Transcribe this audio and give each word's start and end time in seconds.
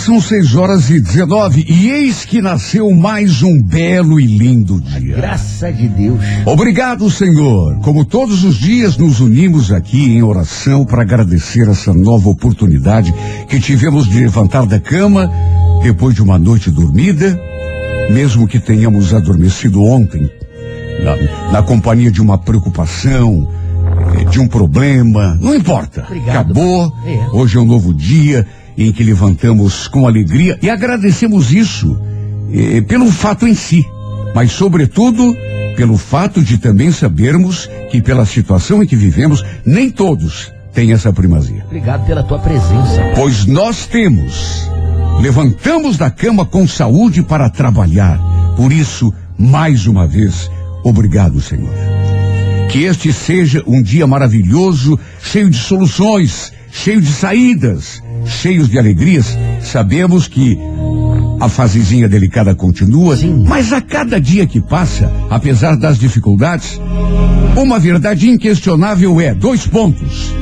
São 0.00 0.18
6 0.18 0.56
horas 0.56 0.88
e 0.88 0.98
19 0.98 1.62
e 1.68 1.90
eis 1.90 2.24
que 2.24 2.40
nasceu 2.40 2.90
mais 2.90 3.42
um 3.42 3.62
belo 3.62 4.18
e 4.18 4.24
lindo 4.24 4.80
dia. 4.80 5.14
Graça 5.14 5.70
de 5.70 5.88
Deus. 5.88 6.18
Obrigado, 6.46 7.10
Senhor. 7.10 7.76
Como 7.80 8.06
todos 8.06 8.42
os 8.42 8.56
dias 8.56 8.96
nos 8.96 9.20
unimos 9.20 9.70
aqui 9.70 10.16
em 10.16 10.22
oração 10.22 10.86
para 10.86 11.02
agradecer 11.02 11.68
essa 11.68 11.92
nova 11.92 12.30
oportunidade 12.30 13.12
que 13.46 13.60
tivemos 13.60 14.08
de 14.08 14.20
levantar 14.20 14.64
da 14.64 14.80
cama 14.80 15.30
depois 15.82 16.14
de 16.14 16.22
uma 16.22 16.38
noite 16.38 16.70
dormida, 16.70 17.38
mesmo 18.10 18.48
que 18.48 18.58
tenhamos 18.58 19.12
adormecido 19.12 19.82
ontem, 19.82 20.30
na, 21.04 21.52
na 21.52 21.62
companhia 21.62 22.10
de 22.10 22.22
uma 22.22 22.38
preocupação, 22.38 23.46
eh, 24.16 24.24
de 24.24 24.40
um 24.40 24.48
problema, 24.48 25.38
não 25.38 25.54
importa. 25.54 26.04
Obrigado. 26.08 26.52
Acabou. 26.52 26.90
É. 27.04 27.36
Hoje 27.36 27.58
é 27.58 27.60
um 27.60 27.66
novo 27.66 27.92
dia 27.92 28.46
em 28.80 28.92
que 28.92 29.04
levantamos 29.04 29.86
com 29.86 30.06
alegria 30.06 30.58
e 30.62 30.70
agradecemos 30.70 31.52
isso 31.52 32.00
eh, 32.52 32.80
pelo 32.80 33.10
fato 33.10 33.46
em 33.46 33.54
si, 33.54 33.84
mas 34.34 34.52
sobretudo 34.52 35.36
pelo 35.76 35.96
fato 35.96 36.42
de 36.42 36.58
também 36.58 36.90
sabermos 36.90 37.68
que 37.90 38.00
pela 38.00 38.24
situação 38.24 38.82
em 38.82 38.86
que 38.86 38.96
vivemos, 38.96 39.44
nem 39.64 39.90
todos 39.90 40.52
têm 40.72 40.92
essa 40.92 41.12
primazia. 41.12 41.64
Obrigado 41.66 42.06
pela 42.06 42.22
tua 42.22 42.38
presença. 42.38 43.02
Pois 43.14 43.46
nós 43.46 43.86
temos. 43.86 44.68
Levantamos 45.20 45.96
da 45.96 46.10
cama 46.10 46.46
com 46.46 46.66
saúde 46.66 47.22
para 47.22 47.50
trabalhar. 47.50 48.18
Por 48.56 48.72
isso, 48.72 49.12
mais 49.38 49.86
uma 49.86 50.06
vez, 50.06 50.50
obrigado, 50.82 51.40
Senhor. 51.40 51.70
Que 52.70 52.84
este 52.84 53.12
seja 53.12 53.62
um 53.66 53.82
dia 53.82 54.06
maravilhoso, 54.06 54.98
cheio 55.22 55.50
de 55.50 55.58
soluções, 55.58 56.52
cheio 56.70 57.00
de 57.00 57.10
saídas, 57.12 58.02
cheios 58.24 58.68
de 58.68 58.78
alegrias. 58.78 59.36
Sabemos 59.62 60.28
que 60.28 60.58
a 61.40 61.48
fasezinha 61.48 62.08
delicada 62.08 62.54
continua, 62.54 63.16
Sim. 63.16 63.44
mas 63.46 63.72
a 63.72 63.80
cada 63.80 64.20
dia 64.20 64.46
que 64.46 64.60
passa, 64.60 65.10
apesar 65.30 65.76
das 65.76 65.98
dificuldades, 65.98 66.80
uma 67.56 67.78
verdade 67.78 68.28
inquestionável 68.28 69.20
é 69.20 69.34
dois 69.34 69.66
pontos. 69.66 70.32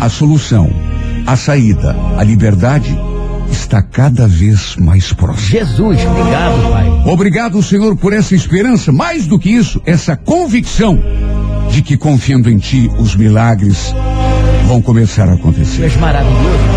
A 0.00 0.08
solução, 0.08 0.70
a 1.26 1.36
saída, 1.36 1.96
a 2.18 2.22
liberdade 2.22 2.96
está 3.50 3.80
cada 3.80 4.26
vez 4.26 4.76
mais 4.76 5.12
próxima. 5.12 5.48
Jesus, 5.48 5.98
obrigado, 6.04 6.70
Pai. 6.70 6.86
Obrigado, 7.06 7.62
Senhor, 7.62 7.96
por 7.96 8.12
essa 8.12 8.34
esperança. 8.34 8.92
Mais 8.92 9.26
do 9.26 9.38
que 9.38 9.50
isso, 9.50 9.80
essa 9.86 10.16
convicção 10.16 11.00
de 11.70 11.80
que 11.80 11.96
confiando 11.96 12.50
em 12.50 12.58
Ti, 12.58 12.90
os 12.98 13.14
milagres 13.16 13.94
vão 14.66 14.82
começar 14.82 15.28
a 15.28 15.34
acontecer. 15.34 15.84
és 15.84 15.96
maravilhoso. 15.96 16.75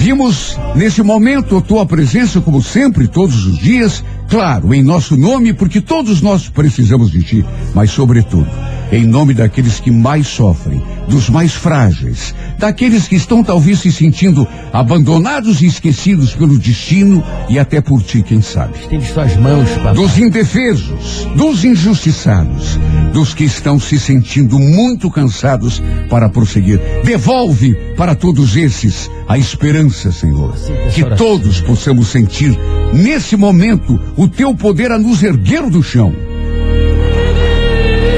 Vimos 0.00 0.58
nesse 0.74 1.02
momento 1.02 1.58
a 1.58 1.60
Tua 1.60 1.84
presença, 1.84 2.40
como 2.40 2.62
sempre, 2.62 3.06
todos 3.06 3.44
os 3.44 3.58
dias, 3.58 4.02
claro, 4.30 4.72
em 4.72 4.82
nosso 4.82 5.14
nome, 5.14 5.52
porque 5.52 5.78
todos 5.78 6.22
nós 6.22 6.48
precisamos 6.48 7.10
de 7.10 7.22
Ti, 7.22 7.44
mas, 7.74 7.90
sobretudo, 7.90 8.48
em 8.92 9.06
nome 9.06 9.34
daqueles 9.34 9.78
que 9.78 9.90
mais 9.90 10.26
sofrem, 10.26 10.82
dos 11.08 11.28
mais 11.28 11.52
frágeis, 11.52 12.34
daqueles 12.58 13.06
que 13.06 13.16
estão 13.16 13.42
talvez 13.42 13.80
se 13.80 13.92
sentindo 13.92 14.46
abandonados 14.72 15.60
e 15.62 15.66
esquecidos 15.66 16.34
pelo 16.34 16.58
destino 16.58 17.22
e 17.48 17.58
até 17.58 17.80
por 17.80 18.02
Ti, 18.02 18.22
quem 18.22 18.42
sabe. 18.42 18.78
Estende 18.78 19.06
suas 19.06 19.36
mãos, 19.36 19.68
papai. 19.70 19.94
dos 19.94 20.18
indefesos, 20.18 21.26
dos 21.36 21.64
injustiçados, 21.64 22.78
dos 23.12 23.34
que 23.34 23.44
estão 23.44 23.78
se 23.78 23.98
sentindo 23.98 24.58
muito 24.58 25.10
cansados 25.10 25.82
para 26.08 26.28
prosseguir. 26.28 26.80
Devolve 27.04 27.74
para 27.96 28.14
todos 28.14 28.56
esses 28.56 29.10
a 29.28 29.38
esperança, 29.38 30.10
Senhor. 30.10 30.54
Que 30.94 31.04
todos 31.16 31.60
possamos 31.60 32.08
sentir 32.08 32.58
nesse 32.92 33.36
momento 33.36 34.00
o 34.16 34.26
teu 34.26 34.54
poder 34.54 34.90
a 34.90 34.98
nos 34.98 35.22
erguer 35.22 35.68
do 35.70 35.82
chão. 35.82 36.29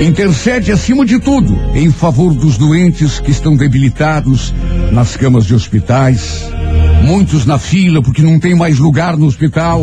Intercede 0.02 0.72
acima 0.72 1.06
de 1.06 1.20
tudo 1.20 1.56
em 1.76 1.88
favor 1.92 2.34
dos 2.34 2.58
doentes 2.58 3.20
que 3.20 3.30
estão 3.30 3.56
debilitados 3.56 4.52
nas 4.90 5.16
camas 5.16 5.46
de 5.46 5.54
hospitais, 5.54 6.44
muitos 7.04 7.46
na 7.46 7.56
fila 7.56 8.02
porque 8.02 8.20
não 8.20 8.40
tem 8.40 8.52
mais 8.52 8.78
lugar 8.78 9.16
no 9.16 9.26
hospital 9.26 9.80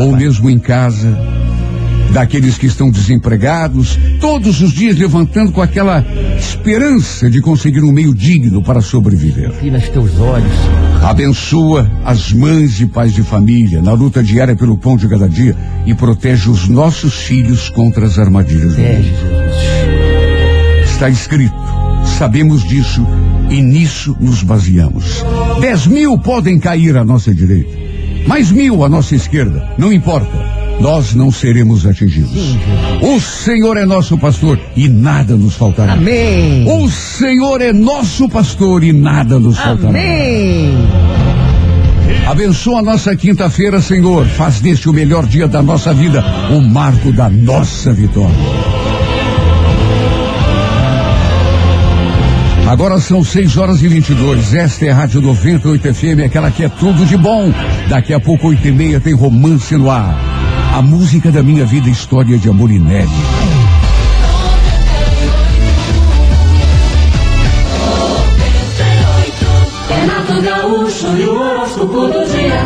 ou 0.00 0.16
mesmo 0.16 0.50
em 0.50 0.58
casa, 0.58 1.16
daqueles 2.12 2.56
que 2.56 2.66
estão 2.66 2.90
desempregados, 2.90 3.98
todos 4.20 4.60
os 4.60 4.72
dias 4.72 4.96
levantando 4.96 5.52
com 5.52 5.60
aquela 5.60 6.04
esperança 6.38 7.30
de 7.30 7.40
conseguir 7.40 7.82
um 7.82 7.92
meio 7.92 8.14
digno 8.14 8.62
para 8.62 8.80
sobreviver. 8.80 9.52
Teus 9.92 10.18
olhos. 10.18 10.52
Abençoa 11.02 11.90
as 12.04 12.32
mães 12.32 12.80
e 12.80 12.86
pais 12.86 13.12
de 13.12 13.22
família 13.22 13.82
na 13.82 13.92
luta 13.92 14.22
diária 14.22 14.56
pelo 14.56 14.76
pão 14.76 14.96
de 14.96 15.06
cada 15.08 15.28
dia 15.28 15.54
e 15.84 15.94
protege 15.94 16.48
os 16.48 16.68
nossos 16.68 17.14
filhos 17.14 17.68
contra 17.68 18.06
as 18.06 18.18
armadilhas 18.18 18.74
Protege. 18.74 19.02
Jesus. 19.02 20.90
Está 20.90 21.08
escrito, 21.10 21.54
sabemos 22.18 22.62
disso 22.62 23.06
e 23.50 23.60
nisso 23.60 24.16
nos 24.20 24.42
baseamos. 24.42 25.24
Dez 25.60 25.86
mil 25.86 26.16
podem 26.18 26.58
cair 26.58 26.96
à 26.96 27.04
nossa 27.04 27.34
direita, 27.34 27.76
mais 28.26 28.50
mil 28.50 28.84
à 28.84 28.88
nossa 28.88 29.14
esquerda, 29.14 29.74
não 29.76 29.92
importa. 29.92 30.63
Nós 30.80 31.14
não 31.14 31.30
seremos 31.30 31.86
atingidos. 31.86 32.56
O 33.00 33.20
Senhor 33.20 33.76
é 33.76 33.84
nosso 33.84 34.18
pastor 34.18 34.58
e 34.76 34.88
nada 34.88 35.36
nos 35.36 35.54
faltará. 35.54 35.94
Amém. 35.94 36.64
O 36.68 36.90
Senhor 36.90 37.60
é 37.60 37.72
nosso 37.72 38.28
pastor 38.28 38.82
e 38.84 38.92
nada 38.92 39.38
nos 39.38 39.58
faltará. 39.58 39.88
Amém. 39.88 40.74
Abençoa 42.26 42.80
a 42.80 42.82
nossa 42.82 43.14
quinta-feira, 43.16 43.80
Senhor. 43.80 44.26
Faz 44.26 44.60
deste 44.60 44.88
o 44.88 44.92
melhor 44.92 45.26
dia 45.26 45.46
da 45.46 45.62
nossa 45.62 45.92
vida, 45.92 46.24
o 46.50 46.60
marco 46.60 47.12
da 47.12 47.28
nossa 47.28 47.92
vitória. 47.92 48.34
Agora 52.68 52.98
são 52.98 53.22
6 53.22 53.56
horas 53.56 53.82
e 53.82 53.88
22. 53.88 54.54
Esta 54.54 54.86
é 54.86 54.90
a 54.90 54.94
Rádio 54.94 55.20
98 55.20 55.94
FM, 55.94 56.24
aquela 56.24 56.50
que 56.50 56.64
é 56.64 56.68
tudo 56.68 57.04
de 57.04 57.16
bom. 57.16 57.52
Daqui 57.88 58.12
a 58.14 58.18
pouco, 58.18 58.48
8 58.48 58.66
e 58.66 58.72
meia, 58.72 59.00
tem 59.00 59.14
romance 59.14 59.76
no 59.76 59.90
ar. 59.90 60.33
A 60.74 60.82
música 60.82 61.30
da 61.30 61.40
minha 61.40 61.64
vida, 61.64 61.88
história 61.88 62.36
de 62.36 62.48
amor 62.48 62.68
inédita. 62.68 63.14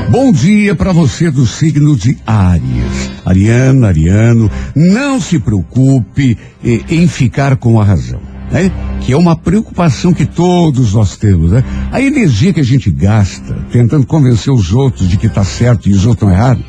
E. 0.07 0.11
Bom 0.11 0.33
dia 0.33 0.75
para 0.75 0.91
você 0.91 1.31
do 1.31 1.47
signo 1.47 1.95
de 1.95 2.17
Áries. 2.27 3.11
Ariana, 3.27 3.89
Ariano, 3.89 4.51
não 4.75 5.21
se 5.21 5.39
preocupe 5.39 6.39
em 6.65 7.07
ficar 7.07 7.57
com 7.57 7.79
a 7.79 7.85
razão, 7.85 8.23
né? 8.51 8.73
Que 9.03 9.13
é 9.13 9.19
uma 9.19 9.37
preocupação 9.37 10.15
que 10.15 10.25
todos 10.25 10.95
nós 10.95 11.19
temos, 11.19 11.51
né? 11.51 11.63
A 11.93 12.01
energia 12.01 12.55
que 12.55 12.61
a 12.61 12.65
gente 12.65 12.91
gasta 12.91 13.55
tentando 13.71 14.07
convencer 14.07 14.51
os 14.51 14.73
outros 14.73 15.07
de 15.07 15.19
que 15.19 15.29
tá 15.29 15.45
certo 15.45 15.91
e 15.91 15.93
os 15.93 16.07
outros 16.07 16.27
estão 16.27 16.31
errados, 16.31 16.65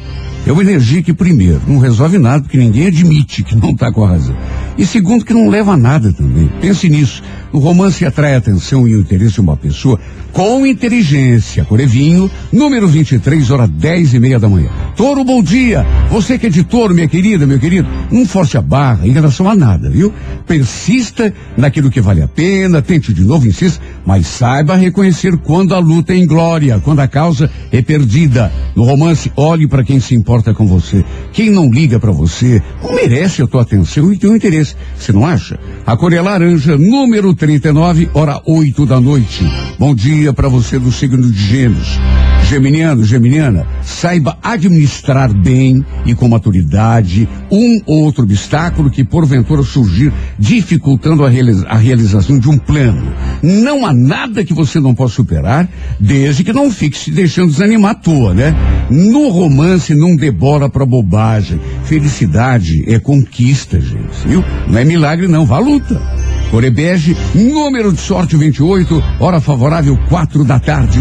é 0.45 0.51
uma 0.51 0.61
energia 0.61 1.01
que, 1.03 1.13
primeiro, 1.13 1.61
não 1.67 1.79
resolve 1.79 2.17
nada, 2.17 2.41
porque 2.43 2.57
ninguém 2.57 2.87
admite 2.87 3.43
que 3.43 3.55
não 3.55 3.71
está 3.71 3.91
com 3.91 4.03
a 4.03 4.09
razão. 4.09 4.35
E 4.79 4.85
segundo, 4.85 5.25
que 5.25 5.33
não 5.33 5.49
leva 5.49 5.73
a 5.73 5.77
nada 5.77 6.13
também. 6.13 6.49
Pense 6.61 6.87
nisso. 6.87 7.21
No 7.51 7.59
romance 7.59 8.05
atrai 8.05 8.35
a 8.35 8.37
atenção 8.37 8.87
e 8.87 8.95
o 8.95 9.01
interesse 9.01 9.33
de 9.33 9.41
uma 9.41 9.57
pessoa 9.57 9.99
com 10.31 10.65
inteligência. 10.65 11.65
Corevinho, 11.65 12.31
número 12.53 12.87
23, 12.87 13.51
hora 13.51 13.67
10 13.67 14.13
e 14.13 14.19
meia 14.19 14.39
da 14.39 14.47
manhã. 14.47 14.69
Toro, 14.95 15.25
bom 15.25 15.41
dia. 15.41 15.85
Você 16.09 16.37
que 16.37 16.47
é 16.47 16.49
de 16.49 16.63
touro, 16.63 16.93
minha 16.93 17.07
querida, 17.07 17.45
meu 17.45 17.59
querido, 17.59 17.89
não 18.11 18.25
force 18.25 18.55
a 18.57 18.61
barra 18.61 19.05
em 19.05 19.11
relação 19.11 19.49
a 19.49 19.55
nada, 19.55 19.89
viu? 19.89 20.13
Persista 20.47 21.33
naquilo 21.57 21.89
que 21.89 21.99
vale 21.99 22.21
a 22.21 22.27
pena, 22.27 22.81
tente 22.81 23.13
de 23.13 23.23
novo, 23.23 23.47
insista, 23.47 23.83
mas 24.05 24.27
saiba 24.27 24.75
reconhecer 24.75 25.35
quando 25.37 25.73
a 25.73 25.79
luta 25.79 26.13
é 26.13 26.17
em 26.17 26.25
glória, 26.25 26.79
quando 26.79 26.99
a 26.99 27.07
causa 27.07 27.49
é 27.71 27.81
perdida. 27.81 28.51
No 28.75 28.83
romance, 28.83 29.31
olhe 29.35 29.67
para 29.67 29.83
quem 29.83 29.99
se 29.99 30.15
importa 30.15 30.53
com 30.53 30.67
você. 30.67 31.03
Quem 31.33 31.49
não 31.49 31.69
liga 31.69 31.99
para 31.99 32.11
você 32.11 32.61
não 32.83 32.93
merece 32.93 33.41
a 33.41 33.47
tua 33.47 33.63
atenção 33.63 34.13
e 34.13 34.17
teu 34.17 34.35
interesse. 34.35 34.68
Você 34.97 35.11
não 35.11 35.25
acha? 35.25 35.57
A 35.85 35.95
cor 35.97 36.13
é 36.13 36.21
laranja, 36.21 36.77
número 36.77 37.33
39, 37.33 38.09
hora 38.13 38.41
8 38.45 38.85
da 38.85 38.99
noite. 38.99 39.43
Bom 39.77 39.93
dia 39.95 40.33
para 40.33 40.47
você 40.49 40.77
do 40.79 40.91
signo 40.91 41.31
de 41.31 41.37
Gêmeos. 41.39 41.99
Geminiano, 42.47 43.03
Geminiana, 43.03 43.67
saiba 43.83 44.35
administrar 44.41 45.31
bem 45.31 45.85
e 46.03 46.15
com 46.15 46.27
maturidade 46.27 47.29
um 47.51 47.79
ou 47.85 48.05
outro 48.05 48.23
obstáculo 48.23 48.89
que 48.89 49.03
porventura 49.03 49.61
surgir 49.61 50.11
dificultando 50.39 51.23
a, 51.23 51.29
realiza- 51.29 51.67
a 51.67 51.77
realização 51.77 52.39
de 52.39 52.49
um 52.49 52.57
plano. 52.57 53.13
Não 53.43 53.85
há 53.85 53.93
nada 53.93 54.43
que 54.43 54.53
você 54.53 54.79
não 54.79 54.95
possa 54.95 55.13
superar, 55.15 55.69
desde 55.99 56.43
que 56.43 56.51
não 56.51 56.71
fique 56.71 56.97
se 56.97 57.11
deixando 57.11 57.51
desanimar 57.51 57.91
à 57.91 57.95
toa, 57.95 58.33
né? 58.33 58.55
No 58.89 59.29
romance 59.29 59.93
não 59.93 60.15
dê 60.15 60.31
bola 60.31 60.67
pra 60.69 60.85
bobagem. 60.87 61.59
Felicidade 61.83 62.83
é 62.91 62.97
conquista, 62.97 63.79
gente, 63.79 64.27
viu? 64.27 64.43
Não 64.67 64.79
é 64.79 64.85
milagre 64.85 65.27
não, 65.27 65.45
vá 65.45 65.57
à 65.57 65.59
luta. 65.59 66.01
Corebege, 66.51 67.15
número 67.35 67.93
de 67.93 68.01
sorte 68.01 68.35
28, 68.35 69.03
hora 69.19 69.39
favorável 69.39 69.97
4 70.09 70.43
da 70.43 70.59
tarde. 70.59 70.99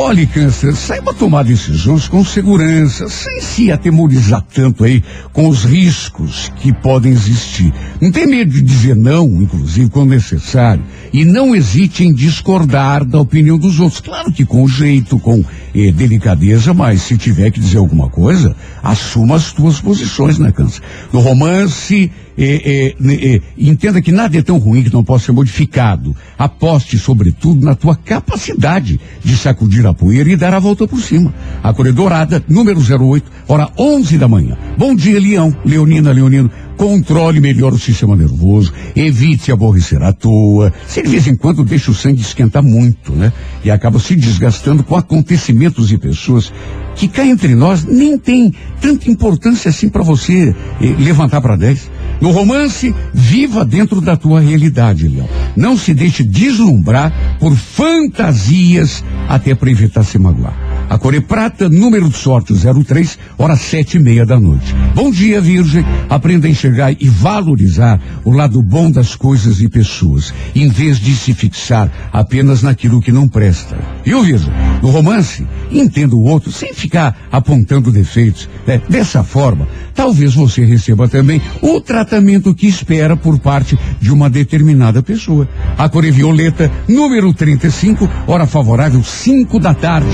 Olhe, 0.00 0.28
câncer, 0.28 0.76
saiba 0.76 1.12
tomar 1.12 1.42
decisões 1.42 2.06
com 2.06 2.24
segurança, 2.24 3.08
sem 3.08 3.40
se 3.40 3.72
atemorizar 3.72 4.40
tanto 4.54 4.84
aí 4.84 5.02
com 5.32 5.48
os 5.48 5.64
riscos 5.64 6.52
que 6.60 6.72
podem 6.72 7.10
existir. 7.10 7.74
Não 8.00 8.12
tem 8.12 8.24
medo 8.24 8.52
de 8.52 8.62
dizer 8.62 8.94
não, 8.94 9.26
inclusive, 9.42 9.90
quando 9.90 10.10
necessário. 10.10 10.84
E 11.12 11.24
não 11.24 11.54
hesite 11.54 12.04
em 12.04 12.14
discordar 12.14 13.04
da 13.04 13.20
opinião 13.20 13.58
dos 13.58 13.80
outros. 13.80 14.00
Claro 14.00 14.30
que 14.30 14.44
com 14.44 14.68
jeito, 14.68 15.18
com 15.18 15.44
eh, 15.74 15.90
delicadeza, 15.90 16.72
mas 16.72 17.02
se 17.02 17.18
tiver 17.18 17.50
que 17.50 17.58
dizer 17.58 17.78
alguma 17.78 18.08
coisa, 18.08 18.54
assuma 18.80 19.34
as 19.34 19.52
tuas 19.52 19.80
posições, 19.80 20.38
né, 20.38 20.52
câncer? 20.52 20.80
No 21.12 21.18
romance, 21.18 22.08
eh, 22.40 22.94
eh, 23.00 23.34
eh, 23.34 23.40
entenda 23.58 24.00
que 24.00 24.12
nada 24.12 24.38
é 24.38 24.42
tão 24.42 24.58
ruim 24.58 24.84
que 24.84 24.92
não 24.92 25.02
possa 25.02 25.26
ser 25.26 25.32
modificado. 25.32 26.14
Aposte, 26.38 26.96
sobretudo, 26.96 27.64
na 27.64 27.74
tua 27.74 27.96
capacidade 27.96 29.00
de 29.24 29.36
sacudir 29.36 29.87
a 29.88 29.94
poeira 29.94 30.30
e 30.30 30.36
dar 30.36 30.54
a 30.54 30.58
volta 30.58 30.86
por 30.86 31.00
cima. 31.00 31.32
A 31.62 31.72
cor 31.72 31.92
dourada, 31.92 32.42
número 32.48 32.80
08, 32.80 33.30
hora 33.48 33.68
11 33.76 34.18
da 34.18 34.28
manhã. 34.28 34.56
Bom 34.76 34.94
dia, 34.94 35.18
Leão, 35.18 35.54
Leonina, 35.64 36.12
Leonino. 36.12 36.50
Controle 36.78 37.40
melhor 37.40 37.72
o 37.72 37.78
sistema 37.78 38.14
nervoso, 38.14 38.72
evite 38.94 39.50
aborrecer 39.50 40.00
à 40.00 40.12
toa. 40.12 40.72
Se 40.86 41.02
de 41.02 41.08
vez 41.08 41.26
em 41.26 41.34
quando 41.34 41.64
deixa 41.64 41.90
o 41.90 41.94
sangue 41.94 42.20
esquentar 42.20 42.62
muito, 42.62 43.12
né? 43.12 43.32
E 43.64 43.70
acaba 43.70 43.98
se 43.98 44.14
desgastando 44.14 44.84
com 44.84 44.94
acontecimentos 44.94 45.90
e 45.90 45.98
pessoas 45.98 46.52
que 46.94 47.08
cá 47.08 47.26
entre 47.26 47.56
nós 47.56 47.84
nem 47.84 48.16
tem 48.16 48.54
tanta 48.80 49.10
importância 49.10 49.70
assim 49.70 49.88
para 49.88 50.04
você 50.04 50.54
eh, 50.80 50.94
levantar 50.98 51.40
para 51.40 51.56
10. 51.56 51.90
No 52.20 52.30
romance, 52.30 52.94
viva 53.12 53.64
dentro 53.64 54.00
da 54.00 54.16
tua 54.16 54.40
realidade, 54.40 55.08
Leão. 55.08 55.28
Não 55.56 55.76
se 55.76 55.92
deixe 55.92 56.22
deslumbrar 56.22 57.12
por 57.40 57.56
fantasias 57.56 59.04
até 59.28 59.52
para 59.52 59.70
evitar 59.70 60.04
se 60.04 60.16
magoar. 60.16 60.67
A 60.88 60.96
cor 60.96 61.14
é 61.14 61.20
prata, 61.20 61.68
número 61.68 62.08
de 62.08 62.16
sorte 62.16 62.54
03, 62.54 63.18
hora 63.36 63.56
sete 63.56 63.98
e 63.98 64.00
meia 64.00 64.24
da 64.24 64.40
noite. 64.40 64.74
Bom 64.94 65.10
dia, 65.10 65.38
Virgem. 65.38 65.84
Aprenda 66.08 66.46
a 66.46 66.50
enxergar 66.50 66.92
e 66.92 67.08
valorizar 67.08 68.00
o 68.24 68.30
lado 68.30 68.62
bom 68.62 68.90
das 68.90 69.14
coisas 69.14 69.60
e 69.60 69.68
pessoas, 69.68 70.32
em 70.54 70.68
vez 70.68 70.98
de 70.98 71.14
se 71.14 71.34
fixar 71.34 71.90
apenas 72.10 72.62
naquilo 72.62 73.02
que 73.02 73.12
não 73.12 73.28
presta. 73.28 73.76
Viu, 74.02 74.22
Virgem? 74.22 74.50
No 74.80 74.88
romance, 74.88 75.46
entenda 75.70 76.16
o 76.16 76.24
outro 76.24 76.50
sem 76.50 76.72
ficar 76.72 77.28
apontando 77.30 77.92
defeitos. 77.92 78.48
né? 78.66 78.80
Dessa 78.88 79.22
forma, 79.22 79.68
talvez 79.94 80.34
você 80.34 80.64
receba 80.64 81.06
também 81.06 81.42
o 81.60 81.82
tratamento 81.82 82.54
que 82.54 82.66
espera 82.66 83.14
por 83.14 83.38
parte 83.38 83.78
de 84.00 84.10
uma 84.10 84.30
determinada 84.30 85.02
pessoa. 85.02 85.46
A 85.76 85.86
cor 85.86 86.06
é 86.06 86.10
violeta, 86.10 86.72
número 86.88 87.34
35, 87.34 88.08
hora 88.26 88.46
favorável 88.46 89.04
5 89.04 89.60
da 89.60 89.74
tarde. 89.74 90.08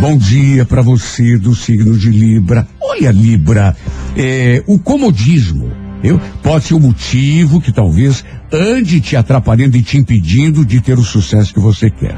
Bom 0.00 0.16
dia 0.16 0.64
para 0.64 0.82
você 0.82 1.38
do 1.38 1.54
signo 1.54 1.96
de 1.96 2.10
Libra. 2.10 2.66
Olha, 2.80 3.10
Libra, 3.10 3.76
é, 4.16 4.62
o 4.66 4.78
comodismo 4.78 5.86
eu, 6.02 6.20
pode 6.42 6.66
ser 6.66 6.74
o 6.74 6.80
motivo 6.80 7.60
que 7.60 7.72
talvez 7.72 8.24
ande 8.52 9.00
te 9.00 9.16
atrapalhando 9.16 9.76
e 9.76 9.82
te 9.82 9.98
impedindo 9.98 10.64
de 10.64 10.80
ter 10.80 10.98
o 10.98 11.04
sucesso 11.04 11.52
que 11.52 11.60
você 11.60 11.90
quer. 11.90 12.16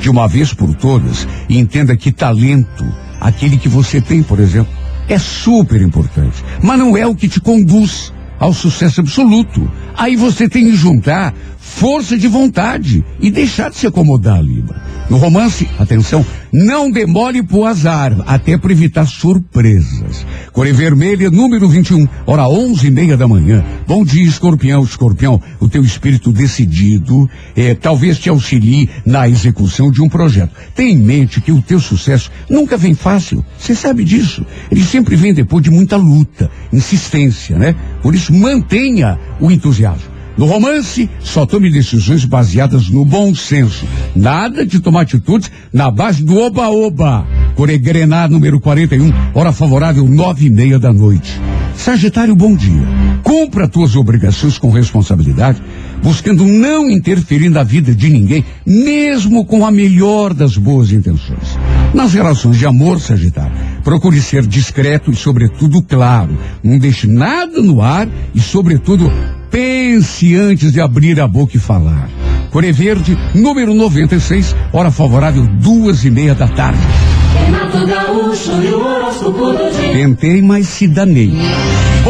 De 0.00 0.10
uma 0.10 0.26
vez 0.26 0.52
por 0.52 0.74
todas, 0.74 1.26
entenda 1.48 1.96
que 1.96 2.10
talento, 2.10 2.84
aquele 3.20 3.56
que 3.56 3.68
você 3.68 4.00
tem, 4.00 4.22
por 4.22 4.40
exemplo, 4.40 4.72
é 5.08 5.18
super 5.18 5.80
importante, 5.80 6.42
mas 6.62 6.78
não 6.78 6.96
é 6.96 7.06
o 7.06 7.14
que 7.14 7.28
te 7.28 7.40
conduz 7.40 8.12
ao 8.38 8.52
sucesso 8.52 9.00
absoluto. 9.00 9.70
Aí 9.96 10.16
você 10.16 10.48
tem 10.48 10.64
que 10.64 10.76
juntar 10.76 11.34
força 11.68 12.16
de 12.16 12.26
vontade 12.26 13.04
e 13.20 13.30
deixar 13.30 13.70
de 13.70 13.76
se 13.76 13.86
acomodar, 13.86 14.42
Libra. 14.42 14.82
No 15.08 15.16
romance, 15.16 15.68
atenção, 15.78 16.24
não 16.52 16.90
demore 16.90 17.42
pro 17.42 17.64
azar, 17.64 18.14
até 18.26 18.58
para 18.58 18.72
evitar 18.72 19.06
surpresas. 19.06 20.26
Cor 20.52 20.66
vermelha, 20.72 21.30
número 21.30 21.68
21, 21.68 22.06
hora 22.26 22.48
onze 22.48 22.88
e 22.88 22.90
meia 22.90 23.16
da 23.16 23.28
manhã. 23.28 23.64
Bom 23.86 24.04
dia, 24.04 24.24
escorpião, 24.24 24.82
escorpião. 24.82 25.40
O 25.60 25.68
teu 25.68 25.82
espírito 25.82 26.32
decidido 26.32 27.28
eh, 27.56 27.74
talvez 27.74 28.18
te 28.18 28.28
auxilie 28.28 28.90
na 29.06 29.28
execução 29.28 29.90
de 29.90 30.02
um 30.02 30.08
projeto. 30.08 30.54
Tenha 30.74 30.92
em 30.92 30.98
mente 30.98 31.40
que 31.40 31.52
o 31.52 31.62
teu 31.62 31.80
sucesso 31.80 32.30
nunca 32.50 32.76
vem 32.76 32.92
fácil. 32.92 33.44
Você 33.58 33.74
sabe 33.74 34.04
disso. 34.04 34.44
Ele 34.70 34.82
sempre 34.82 35.16
vem 35.16 35.32
depois 35.32 35.62
de 35.62 35.70
muita 35.70 35.96
luta, 35.96 36.50
insistência, 36.72 37.56
né? 37.56 37.74
Por 38.02 38.14
isso, 38.14 38.34
mantenha 38.34 39.18
o 39.40 39.50
entusiasmo. 39.50 40.17
No 40.38 40.46
romance, 40.46 41.10
só 41.18 41.44
tome 41.44 41.68
decisões 41.68 42.24
baseadas 42.24 42.88
no 42.88 43.04
bom 43.04 43.34
senso. 43.34 43.84
Nada 44.14 44.64
de 44.64 44.78
tomar 44.78 45.00
atitudes 45.00 45.50
na 45.72 45.90
base 45.90 46.22
do 46.22 46.38
oba-oba. 46.38 47.26
Coregrenar 47.56 48.30
número 48.30 48.60
41, 48.60 49.12
hora 49.34 49.52
favorável 49.52 50.06
nove 50.06 50.46
e 50.46 50.50
meia 50.50 50.78
da 50.78 50.92
noite. 50.92 51.40
Sagitário, 51.74 52.36
bom 52.36 52.54
dia. 52.54 52.82
Cumpra 53.24 53.66
tuas 53.66 53.96
obrigações 53.96 54.58
com 54.58 54.70
responsabilidade, 54.70 55.60
buscando 56.04 56.44
não 56.44 56.88
interferir 56.88 57.48
na 57.48 57.64
vida 57.64 57.92
de 57.92 58.08
ninguém, 58.08 58.44
mesmo 58.64 59.44
com 59.44 59.66
a 59.66 59.72
melhor 59.72 60.32
das 60.32 60.56
boas 60.56 60.92
intenções. 60.92 61.58
Nas 61.92 62.14
relações 62.14 62.58
de 62.58 62.64
amor, 62.64 63.00
Sagitário, 63.00 63.56
procure 63.82 64.20
ser 64.20 64.46
discreto 64.46 65.10
e, 65.10 65.16
sobretudo, 65.16 65.82
claro. 65.82 66.38
Não 66.62 66.78
deixe 66.78 67.08
nada 67.08 67.60
no 67.60 67.82
ar 67.82 68.08
e, 68.32 68.40
sobretudo, 68.40 69.10
pense 69.50 70.34
antes 70.34 70.72
de 70.72 70.80
abrir 70.80 71.20
a 71.20 71.26
boca 71.26 71.56
e 71.56 71.60
falar. 71.60 72.08
Coré 72.50 72.72
Verde, 72.72 73.16
número 73.34 73.74
96, 73.74 74.56
hora 74.72 74.90
favorável, 74.90 75.46
duas 75.46 76.04
e 76.04 76.10
meia 76.10 76.34
da 76.34 76.48
tarde. 76.48 76.80
Renato 77.44 77.86
Gaúcho. 77.86 78.52
Tentei, 79.92 80.42
mas 80.42 80.66
se 80.68 80.88
danei. 80.88 81.32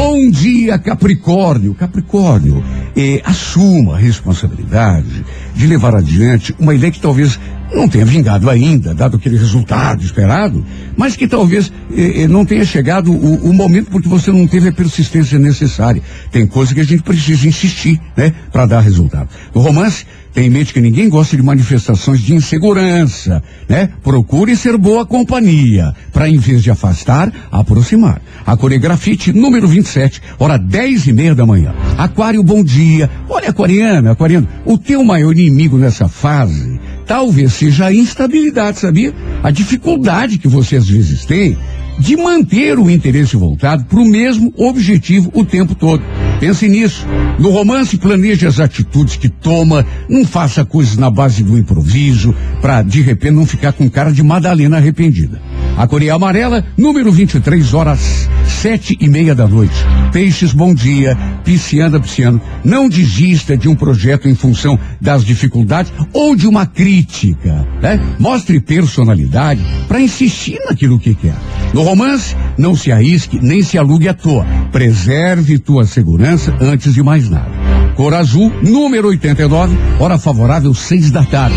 Bom 0.01 0.31
dia, 0.31 0.79
Capricórnio. 0.79 1.75
Capricórnio, 1.75 2.63
eh, 2.97 3.21
assuma 3.25 3.97
a 3.97 3.99
responsabilidade 3.99 5.25
de 5.57 5.67
levar 5.67 5.97
adiante 5.97 6.55
uma 6.57 6.73
ideia 6.73 6.93
que 6.93 7.01
talvez 7.01 7.37
não 7.75 7.89
tenha 7.89 8.05
vingado 8.05 8.49
ainda, 8.49 8.95
dado 8.95 9.17
aquele 9.17 9.37
resultado 9.37 10.01
esperado, 10.05 10.65
mas 10.97 11.17
que 11.17 11.27
talvez 11.27 11.73
eh, 11.93 12.23
eh, 12.23 12.29
não 12.29 12.45
tenha 12.45 12.65
chegado 12.65 13.13
o, 13.13 13.51
o 13.51 13.53
momento 13.53 13.91
porque 13.91 14.09
você 14.09 14.31
não 14.31 14.47
teve 14.47 14.69
a 14.69 14.73
persistência 14.73 15.37
necessária. 15.37 16.01
Tem 16.31 16.47
coisa 16.47 16.73
que 16.73 16.81
a 16.81 16.85
gente 16.85 17.03
precisa 17.03 17.49
insistir, 17.49 18.01
né, 18.17 18.33
para 18.53 18.67
dar 18.67 18.79
resultado. 18.79 19.29
No 19.53 19.61
romance, 19.61 20.07
tem 20.33 20.47
em 20.47 20.51
mente 20.51 20.73
que 20.73 20.81
ninguém 20.81 21.09
gosta 21.09 21.37
de 21.37 21.43
manifestações 21.43 22.21
de 22.21 22.35
insegurança, 22.35 23.43
né? 23.69 23.91
Procure 24.03 24.57
ser 24.57 24.77
boa 24.77 25.05
companhia, 25.05 25.95
para 26.13 26.29
em 26.29 26.39
vez 26.39 26.63
de 26.63 26.71
afastar, 26.71 27.33
aproximar. 27.51 28.21
A 28.47 28.57
coreografite 28.57 29.33
número 29.33 29.67
27, 29.67 30.23
hora 30.39 30.57
10 30.57 31.09
e 31.09 31.13
meia 31.13 31.35
da 31.35 31.47
manhã. 31.47 31.75
Aquário, 31.97 32.43
bom 32.43 32.63
dia. 32.63 33.11
Olha, 33.29 33.51
aquariano, 33.51 34.11
aquariano, 34.11 34.49
o 34.65 34.79
teu 34.79 35.03
maior 35.03 35.33
inimigo 35.33 35.77
nessa 35.77 36.09
fase 36.09 36.79
talvez 37.09 37.55
seja 37.55 37.87
a 37.87 37.95
instabilidade, 37.95 38.79
sabia? 38.79 39.15
A 39.43 39.51
dificuldade 39.51 40.39
que 40.39 40.47
você 40.47 40.77
às 40.77 40.87
vezes 40.87 41.25
tem 41.25 41.57
de 41.99 42.17
manter 42.17 42.79
o 42.79 42.91
interesse 42.91 43.37
voltado 43.37 43.85
para 43.85 43.99
o 43.99 44.09
mesmo 44.09 44.53
objetivo 44.57 45.31
o 45.35 45.45
tempo 45.45 45.75
todo. 45.75 46.03
Pense 46.41 46.69
nisso. 46.69 47.07
No 47.39 47.51
romance, 47.51 47.99
planeje 47.99 48.47
as 48.47 48.61
atitudes 48.61 49.17
que 49.17 49.29
toma, 49.29 49.85
não 50.09 50.25
faça 50.25 50.65
coisas 50.65 50.97
na 50.97 51.11
base 51.11 51.43
do 51.43 51.59
improviso, 51.59 52.35
para 52.61 52.83
de 52.83 53.01
repente 53.01 53.35
não 53.35 53.47
ficar 53.47 53.73
com 53.73 53.91
cara 53.91 54.13
de 54.13 54.23
Madalena 54.23 54.77
arrependida. 54.77 55.41
A 55.79 55.87
Coreia 55.87 56.15
Amarela, 56.15 56.65
número 56.77 57.13
23 57.13 57.73
horas, 57.73 58.29
sete 58.49 58.97
e 59.01 59.09
meia 59.09 59.33
da 59.33 59.47
noite. 59.47 59.77
Peixes, 60.13 60.53
bom 60.53 60.75
dia. 60.75 61.17
Pisciana, 61.45 62.01
pisciano. 62.01 62.41
Não 62.65 62.89
desista 62.89 63.57
de 63.57 63.69
um 63.69 63.77
projeto 63.77 64.29
em 64.29 64.35
função 64.35 64.77
das 65.01 65.25
dificuldades 65.25 65.93
ou 66.13 66.35
de 66.35 66.49
uma 66.49 66.67
crítica, 66.67 67.65
né? 67.81 68.01
Mostre 68.19 68.59
personalidade 68.59 69.65
para 69.87 70.01
insistir 70.01 70.59
naquilo 70.69 70.99
que 70.99 71.15
quer. 71.15 71.37
No 71.73 71.83
romance, 71.83 72.35
não 72.59 72.75
se 72.75 72.91
arrisque 72.91 73.39
nem 73.41 73.63
se 73.63 73.79
alugue 73.79 74.09
à 74.09 74.15
toa. 74.15 74.45
Preserve 74.73 75.61
tua 75.61 75.87
segurança 75.87 76.57
antes 76.61 76.93
de 76.93 77.05
mais 77.05 77.31
nada. 77.31 77.53
Cor 77.95 78.15
azul, 78.15 78.53
número 78.65 79.07
89, 79.07 79.79
hora 80.01 80.19
favorável, 80.19 80.75
seis 80.75 81.13
da 81.13 81.23
tarde. 81.23 81.57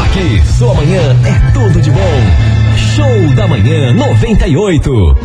Aqui, 0.00 0.42
sua 0.58 0.74
manhã 0.74 1.00
é 1.24 1.52
tudo 1.52 1.80
de 1.80 1.90
bom. 1.90 2.45
Show 2.96 3.34
da 3.34 3.46
Manhã 3.46 3.92
98. 3.92 5.18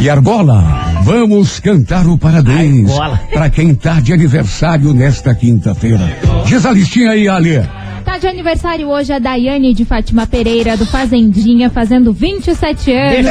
E 0.00 0.10
Argola, 0.10 0.60
vamos 1.04 1.60
cantar 1.60 2.08
o 2.08 2.18
parabéns 2.18 2.90
para 3.32 3.48
quem 3.48 3.76
tá 3.76 4.00
de 4.00 4.12
aniversário 4.12 4.92
nesta 4.92 5.32
quinta-feira. 5.32 6.18
Diz 6.46 6.66
a 6.66 6.72
listinha 6.72 7.12
aí, 7.12 7.28
Ale. 7.28 7.62
Tá 8.14 8.18
de 8.18 8.26
aniversário 8.28 8.88
hoje 8.90 9.12
a 9.12 9.18
Daiane 9.18 9.74
de 9.74 9.84
Fátima 9.84 10.24
Pereira, 10.24 10.76
do 10.76 10.86
Fazendinha, 10.86 11.68
fazendo 11.68 12.12
27 12.12 12.92
anos. 12.92 13.26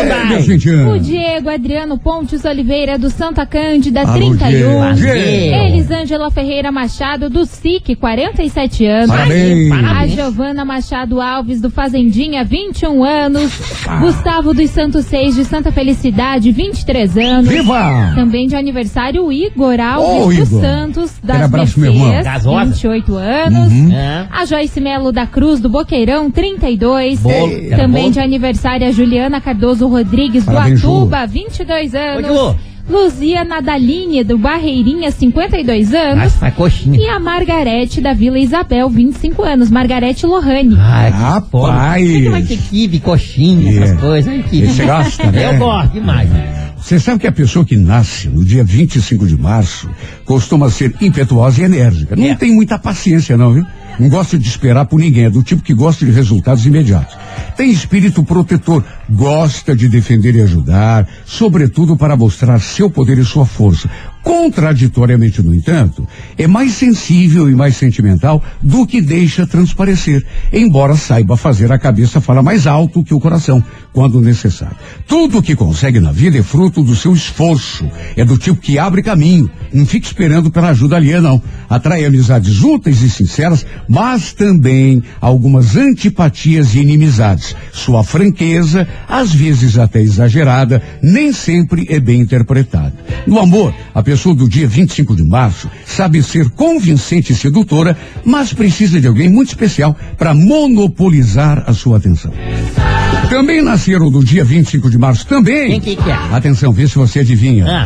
Deixa 0.46 0.70
É, 0.72 0.88
O. 0.90 1.00
Diego 1.00 1.50
Adriano 1.50 1.98
Pontes 1.98 2.44
Oliveira, 2.44 2.98
do 3.00 3.10
Santa 3.10 3.46
Cândida, 3.46 4.02
Alô, 4.02 4.12
31. 4.36 4.94
Diego. 4.94 5.56
Elisângela 5.56 6.30
Ferreira 6.30 6.70
Machado, 6.70 7.30
do 7.30 7.46
SIC, 7.46 7.96
47 7.96 8.86
anos. 8.86 9.08
Parabéns. 9.16 9.72
A 9.72 10.06
Giovana 10.06 10.66
Machado 10.66 11.22
Alves, 11.22 11.62
do 11.62 11.70
Fazendinha, 11.70 12.44
21 12.44 13.06
anos. 13.06 13.54
Gustavo 14.02 14.54
dos 14.54 14.70
Santos 14.70 15.06
Seis, 15.06 15.34
de 15.34 15.46
Santa 15.46 15.72
Felicidade, 15.72 16.52
23 16.52 17.18
anos. 17.18 17.50
Viva! 17.50 18.12
Também 18.16 18.48
de 18.48 18.56
aniversário 18.58 19.24
o 19.24 19.32
Igor 19.32 19.80
Alves 19.80 20.40
dos 20.40 20.50
Igor. 20.50 20.62
Santos, 20.62 21.12
das 21.24 21.30
Aquele 21.38 21.44
abraço, 21.46 21.80
meu 21.80 21.90
irmão. 21.94 22.08
Mercês, 22.10 22.26
Gasosa. 22.26 22.66
28 22.66 23.16
anos. 23.16 23.74
Ah, 23.94 24.28
A 24.42 24.46
Joyce 24.46 24.73
Melo 24.80 25.12
da 25.12 25.26
Cruz 25.26 25.60
do 25.60 25.70
Boqueirão, 25.70 26.30
32. 26.32 27.20
Bolo. 27.20 27.70
Também 27.76 28.12
de 28.12 28.20
aniversário 28.20 28.88
a 28.88 28.92
Juliana 28.92 29.40
Cardoso 29.42 29.88
Rodrigues 29.88 30.44
Parabéns, 30.46 30.82
do 30.82 30.88
Atuba, 30.88 31.26
22 31.26 31.96
anos. 31.96 32.56
Luzia 32.90 33.46
Nadaline 33.46 34.26
do 34.26 34.38
Barreirinha, 34.38 35.10
52 35.10 35.94
anos. 35.94 36.34
Faz 36.34 36.34
E 37.00 37.08
a 37.08 37.18
Margarete 37.18 38.02
da 38.02 38.14
Vila 38.14 38.38
Isabel, 38.38 38.90
25 38.90 39.42
anos. 39.42 39.72
Margarete 39.72 40.26
Lohane. 40.26 40.76
Ai, 40.78 41.12
que 41.12 41.18
Rapaz. 41.18 42.06
Você 42.06 42.22
que 42.22 42.30
vai 42.30 42.44
ter 42.44 42.58
kibe, 42.58 43.00
coxinha, 43.00 43.72
É. 43.72 43.84
essas 43.84 44.00
coisas. 44.02 44.34
Ai, 44.34 44.44
kibe. 44.50 44.68
Você 44.68 44.86
gosta, 44.86 45.32
né? 45.32 45.56
Eu 45.56 45.60
gosto 45.60 45.94
demais. 45.94 46.30
Você 46.84 47.00
sabe 47.00 47.20
que 47.20 47.28
a 47.28 47.32
pessoa 47.32 47.64
que 47.64 47.78
nasce 47.78 48.28
no 48.28 48.44
dia 48.44 48.62
25 48.64 49.26
de 49.26 49.38
março 49.38 49.90
costuma 50.26 50.70
ser 50.70 50.94
impetuosa 51.00 51.62
e 51.62 51.64
enérgica. 51.64 52.14
Não 52.16 52.26
É. 52.26 52.36
tem 52.36 52.54
muita 52.54 52.78
paciência, 52.78 53.38
não, 53.38 53.54
viu? 53.54 53.66
Não 53.98 54.10
gosta 54.10 54.38
de 54.38 54.48
esperar 54.48 54.86
por 54.86 55.00
ninguém. 55.00 55.26
É 55.26 55.30
do 55.30 55.42
tipo 55.42 55.62
que 55.62 55.74
gosta 55.74 56.06
de 56.06 56.12
resultados 56.12 56.66
imediatos. 56.66 57.16
Tem 57.56 57.72
espírito 57.72 58.22
protetor. 58.24 58.84
Gosta 59.10 59.74
de 59.76 59.88
defender 59.88 60.36
e 60.36 60.42
ajudar, 60.42 61.08
sobretudo 61.26 61.96
para 61.96 62.18
mostrar 62.18 62.60
seu 62.60 62.90
poder 62.90 63.18
e 63.18 63.24
sua 63.24 63.46
força. 63.46 63.90
Contraditoriamente, 64.24 65.42
no 65.44 65.54
entanto, 65.54 66.08
é 66.38 66.48
mais 66.48 66.74
sensível 66.74 67.50
e 67.50 67.56
mais 67.56 67.76
sentimental 67.76 68.42
do 68.62 68.88
que 68.88 69.02
deixa 69.02 69.46
transparecer, 69.46 70.26
embora 70.52 70.96
saiba 70.96 71.36
fazer 71.36 71.72
a 71.72 71.78
cabeça 71.78 72.22
falar 72.22 72.42
mais 72.42 72.66
alto 72.66 73.04
que 73.04 73.14
o 73.14 73.20
coração, 73.20 73.64
quando 73.92 74.22
necessário. 74.22 74.78
Tudo 75.08 75.40
o 75.40 75.42
que 75.42 75.56
consegue 75.56 76.00
na 76.00 76.12
vida 76.12 76.38
é 76.38 76.44
fruto 76.44 76.82
do 76.82 76.96
seu 76.96 77.14
esforço. 77.14 77.86
É 78.16 78.24
do 78.24 78.38
tipo 78.38 78.62
que 78.62 78.80
abre 78.80 79.04
caminho, 79.04 79.52
não 79.74 79.86
fica 79.86 80.08
esperando 80.08 80.50
pela 80.50 80.70
ajuda 80.70 80.96
alheia, 80.96 81.22
não. 81.22 81.42
Atrai 81.70 82.06
amizades 82.06 82.62
úteis 82.62 83.02
e 83.02 83.10
sinceras, 83.10 83.66
mas 83.88 84.32
também 84.32 85.04
algumas 85.20 85.76
antipatias 85.76 86.76
e 86.76 86.80
inimizades. 86.80 87.56
Sua 87.72 88.04
franqueza, 88.04 88.88
às 89.08 89.34
vezes 89.34 89.78
até 89.78 90.02
exagerada, 90.02 90.82
nem 91.02 91.34
sempre 91.34 91.88
é 91.90 92.00
bem 92.00 92.22
interpretada. 92.22 92.94
No 93.28 93.40
amor, 93.40 93.74
a 93.94 94.02
pessoa 94.14 94.36
do 94.36 94.48
dia 94.48 94.68
25 94.68 95.16
de 95.16 95.24
março 95.24 95.68
sabe 95.88 96.22
ser 96.22 96.48
convincente 96.52 97.34
e 97.34 97.36
sedutora, 97.36 97.98
mas 98.24 98.54
precisa 98.54 99.02
de 99.02 99.08
alguém 99.08 99.28
muito 99.28 99.48
especial 99.48 99.98
para 100.20 100.36
monopolizar 100.36 101.64
a 101.66 101.74
sua 101.74 101.98
atenção. 101.98 102.32
Também 103.28 103.64
nasceram 103.64 104.12
no 104.12 104.24
dia 104.24 104.44
25 104.46 104.88
de 104.92 105.00
março, 105.00 105.26
também. 105.26 105.80
Quem 105.82 105.96
que 105.96 106.10
é? 106.10 106.14
Atenção, 106.32 106.72
vê 106.72 106.88
se 106.88 106.94
você 106.94 107.22
adivinha. 107.22 107.66
Ah, 107.68 107.86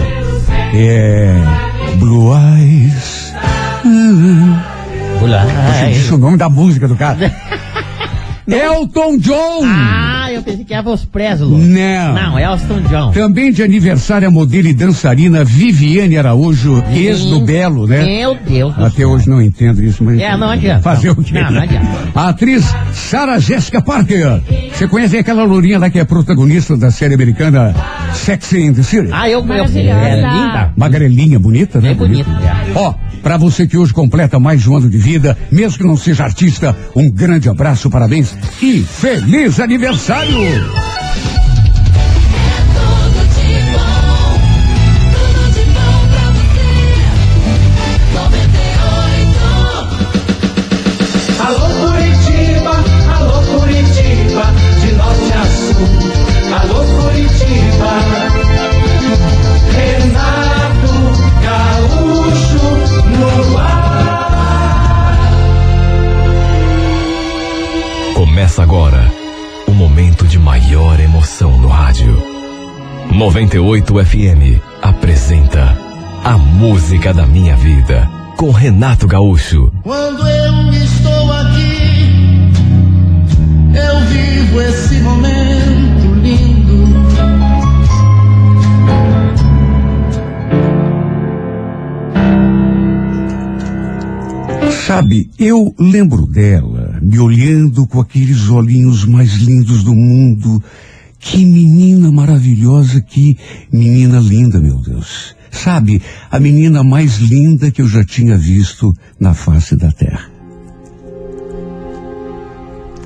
É. 0.75 1.33
Blue 1.97 2.33
Eyes. 2.35 3.33
Você 5.21 5.85
Ai. 5.85 5.93
disse 5.93 6.13
o 6.13 6.17
nome 6.17 6.35
da 6.35 6.49
música 6.49 6.89
do 6.89 6.95
cara. 6.97 7.33
Elton 8.47 9.17
John! 9.17 9.61
Ah, 9.65 10.31
eu 10.31 10.41
pensei 10.41 10.63
que 10.63 10.73
era 10.73 10.87
os 10.89 11.03
Presley. 11.05 11.49
Não. 11.49 12.13
Não, 12.13 12.39
é 12.39 12.43
Elton 12.43 12.81
John. 12.89 13.11
Também 13.11 13.51
de 13.51 13.61
aniversário 13.61 14.27
a 14.27 14.31
modelo 14.31 14.67
e 14.67 14.73
dançarina 14.73 15.43
Viviane 15.43 16.17
Araújo, 16.17 16.83
ex 16.93 17.21
do 17.25 17.41
Belo, 17.41 17.85
né? 17.87 18.03
Meu 18.03 18.35
Deus 18.35 18.73
do 18.75 18.85
Até 18.85 18.97
céu. 18.97 19.09
hoje 19.09 19.29
não 19.29 19.41
entendo 19.41 19.83
isso, 19.83 20.03
mas. 20.03 20.19
É, 20.19 20.35
não 20.37 20.49
adianta. 20.49 20.81
Fazer 20.81 21.09
o 21.11 21.15
quê? 21.17 21.33
Não, 21.41 21.51
não 21.51 21.61
adianta. 21.61 21.87
A 22.15 22.29
atriz 22.29 22.65
Sarah 22.93 23.39
Jessica 23.39 23.81
Parker. 23.81 24.41
Você 24.73 24.87
conhece 24.87 25.17
aquela 25.17 25.43
lourinha 25.43 25.79
lá 25.79 25.89
que 25.89 25.99
é 25.99 26.05
protagonista 26.05 26.77
da 26.77 26.89
série 26.91 27.13
americana 27.15 27.73
Sex 28.13 28.53
and 28.53 28.73
the 28.73 28.83
City? 28.83 29.09
Ah, 29.11 29.29
eu, 29.29 29.43
Maravilhosa. 29.43 29.99
É 29.99 30.15
linda. 30.15 30.71
Magarelinha, 30.75 31.39
bonita, 31.39 31.81
né? 31.81 31.91
É 31.91 31.93
bonita, 31.93 32.29
é. 32.29 32.71
Ó, 32.75 32.93
pra 33.23 33.37
você 33.37 33.65
que 33.67 33.77
hoje 33.77 33.93
completa 33.93 34.39
mais 34.39 34.65
um 34.67 34.75
ano 34.77 34.89
de 34.89 34.97
vida, 34.97 35.37
mesmo 35.51 35.77
que 35.79 35.83
não 35.83 35.97
seja 35.97 36.23
artista, 36.23 36.75
um 36.95 37.09
grande 37.11 37.49
abraço, 37.49 37.89
parabéns 37.89 38.36
e 38.61 38.83
feliz 38.83 39.59
aniversário! 39.59 40.87
98 73.17 74.05
FM 74.05 74.61
apresenta 74.79 75.75
A 76.23 76.37
Música 76.37 77.11
da 77.11 77.25
Minha 77.25 77.55
Vida 77.55 78.07
com 78.37 78.51
Renato 78.51 79.07
Gaúcho. 79.07 79.73
Quando 79.81 80.21
eu 80.27 80.71
estou 80.73 81.33
aqui, 81.33 82.51
eu 83.73 83.99
vivo 84.05 84.61
esse 84.61 84.99
momento 84.99 86.13
lindo. 86.21 86.85
Sabe, 94.85 95.31
eu 95.39 95.73
lembro 95.79 96.27
dela, 96.27 96.99
me 97.01 97.17
olhando 97.17 97.87
com 97.87 97.99
aqueles 97.99 98.47
olhinhos 98.47 99.05
mais 99.05 99.33
lindos 99.37 99.83
do 99.83 99.95
mundo. 99.95 100.61
Que 101.19 101.43
menina 101.45 102.11
maravilhosa, 102.11 103.01
que 103.01 103.37
menina 103.71 104.19
linda, 104.19 104.59
meu 104.59 104.77
Deus. 104.77 105.35
Sabe, 105.51 106.01
a 106.29 106.39
menina 106.39 106.83
mais 106.83 107.17
linda 107.17 107.71
que 107.71 107.81
eu 107.81 107.87
já 107.87 108.03
tinha 108.03 108.37
visto 108.37 108.93
na 109.19 109.33
face 109.33 109.75
da 109.75 109.91
terra. 109.91 110.29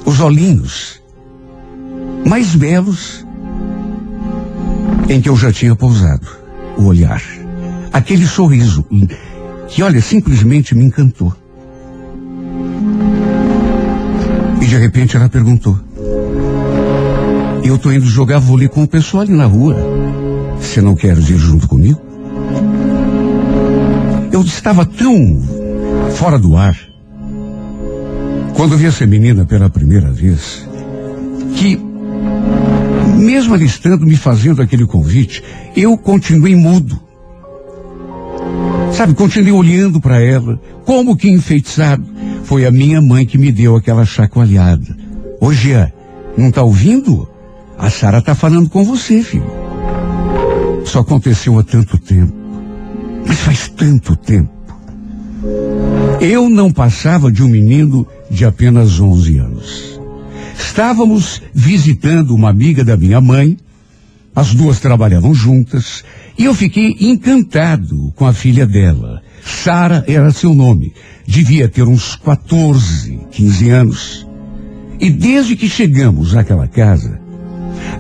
Os 0.06 0.20
olhinhos 0.20 1.02
mais 2.28 2.56
belos 2.56 3.26
em 5.10 5.22
que 5.22 5.30
eu 5.30 5.36
já 5.36 5.52
tinha 5.52 5.76
pousado. 5.76 6.28
O 6.78 6.86
olhar. 6.86 7.22
Aquele 7.92 8.26
sorriso 8.26 8.86
que, 9.68 9.84
olha, 9.84 10.02
simplesmente 10.02 10.74
me 10.76 10.86
encantou. 10.86 11.36
E 14.62 14.66
de 14.66 14.78
repente 14.78 15.18
ela 15.18 15.28
perguntou: 15.28 15.80
Eu 17.64 17.78
tô 17.78 17.92
indo 17.92 18.06
jogar 18.06 18.40
vôlei 18.40 18.68
com 18.68 18.84
o 18.84 18.88
pessoal 18.88 19.22
ali 19.22 19.32
na 19.32 19.46
rua. 19.46 19.76
Você 20.60 20.82
não 20.82 20.96
quer 20.96 21.18
ir 21.18 21.38
junto 21.38 21.68
comigo? 21.68 22.02
Eu 24.32 24.42
estava 24.42 24.86
tão 24.86 25.42
fora 26.16 26.40
do 26.40 26.58
ar. 26.58 26.78
Quando 28.56 28.78
vi 28.78 28.86
essa 28.86 29.06
menina 29.06 29.46
pela 29.46 29.70
primeira 29.70 30.12
vez, 30.12 30.68
que, 31.56 31.80
mesmo 33.18 33.56
ela 33.56 33.64
estando 33.64 34.06
me 34.06 34.16
fazendo 34.16 34.62
aquele 34.62 34.86
convite, 34.86 35.44
eu 35.76 35.98
continuei 35.98 36.56
mudo. 36.56 37.00
Sabe, 38.92 39.14
continuei 39.14 39.52
olhando 39.52 40.02
para 40.02 40.22
ela, 40.22 40.60
como 40.86 41.16
que 41.16 41.30
enfeitiçado. 41.30 42.04
Foi 42.44 42.66
a 42.66 42.72
minha 42.72 43.02
mãe 43.02 43.26
que 43.26 43.38
me 43.38 43.52
deu 43.52 43.76
aquela 43.76 44.06
chacoalhada. 44.06 44.96
Jean, 45.54 45.92
não 46.38 46.52
tá 46.52 46.62
ouvindo? 46.62 47.31
A 47.82 47.90
Sara 47.90 48.22
tá 48.22 48.36
falando 48.36 48.70
com 48.70 48.84
você, 48.84 49.24
filho. 49.24 49.52
Isso 50.86 51.00
aconteceu 51.00 51.58
há 51.58 51.64
tanto 51.64 51.98
tempo. 51.98 52.32
Mas 53.26 53.40
faz 53.40 53.70
tanto 53.70 54.16
tempo. 54.16 54.52
Eu 56.22 56.48
não 56.48 56.72
passava 56.72 57.32
de 57.32 57.42
um 57.42 57.48
menino 57.48 58.08
de 58.30 58.46
apenas 58.46 59.00
11 59.00 59.38
anos. 59.40 60.00
Estávamos 60.56 61.42
visitando 61.56 62.36
uma 62.36 62.52
amiga 62.52 62.84
da 62.84 62.96
minha 62.96 63.20
mãe, 63.20 63.58
as 64.36 64.54
duas 64.54 64.80
trabalhavam 64.80 65.34
juntas, 65.34 66.04
e 66.38 66.46
eu 66.46 66.54
fiquei 66.54 66.96
encantado 67.00 68.14
com 68.16 68.28
a 68.28 68.34
filha 68.34 68.68
dela. 68.68 69.24
Sara 69.44 70.06
era 70.08 70.30
seu 70.30 70.54
nome. 70.54 70.94
Devia 71.26 71.68
ter 71.68 71.88
uns 71.88 72.16
14, 72.16 73.22
15 73.32 73.70
anos. 73.72 74.28
E 75.00 75.10
desde 75.10 75.56
que 75.56 75.68
chegamos 75.68 76.36
àquela 76.36 76.68
casa, 76.68 77.21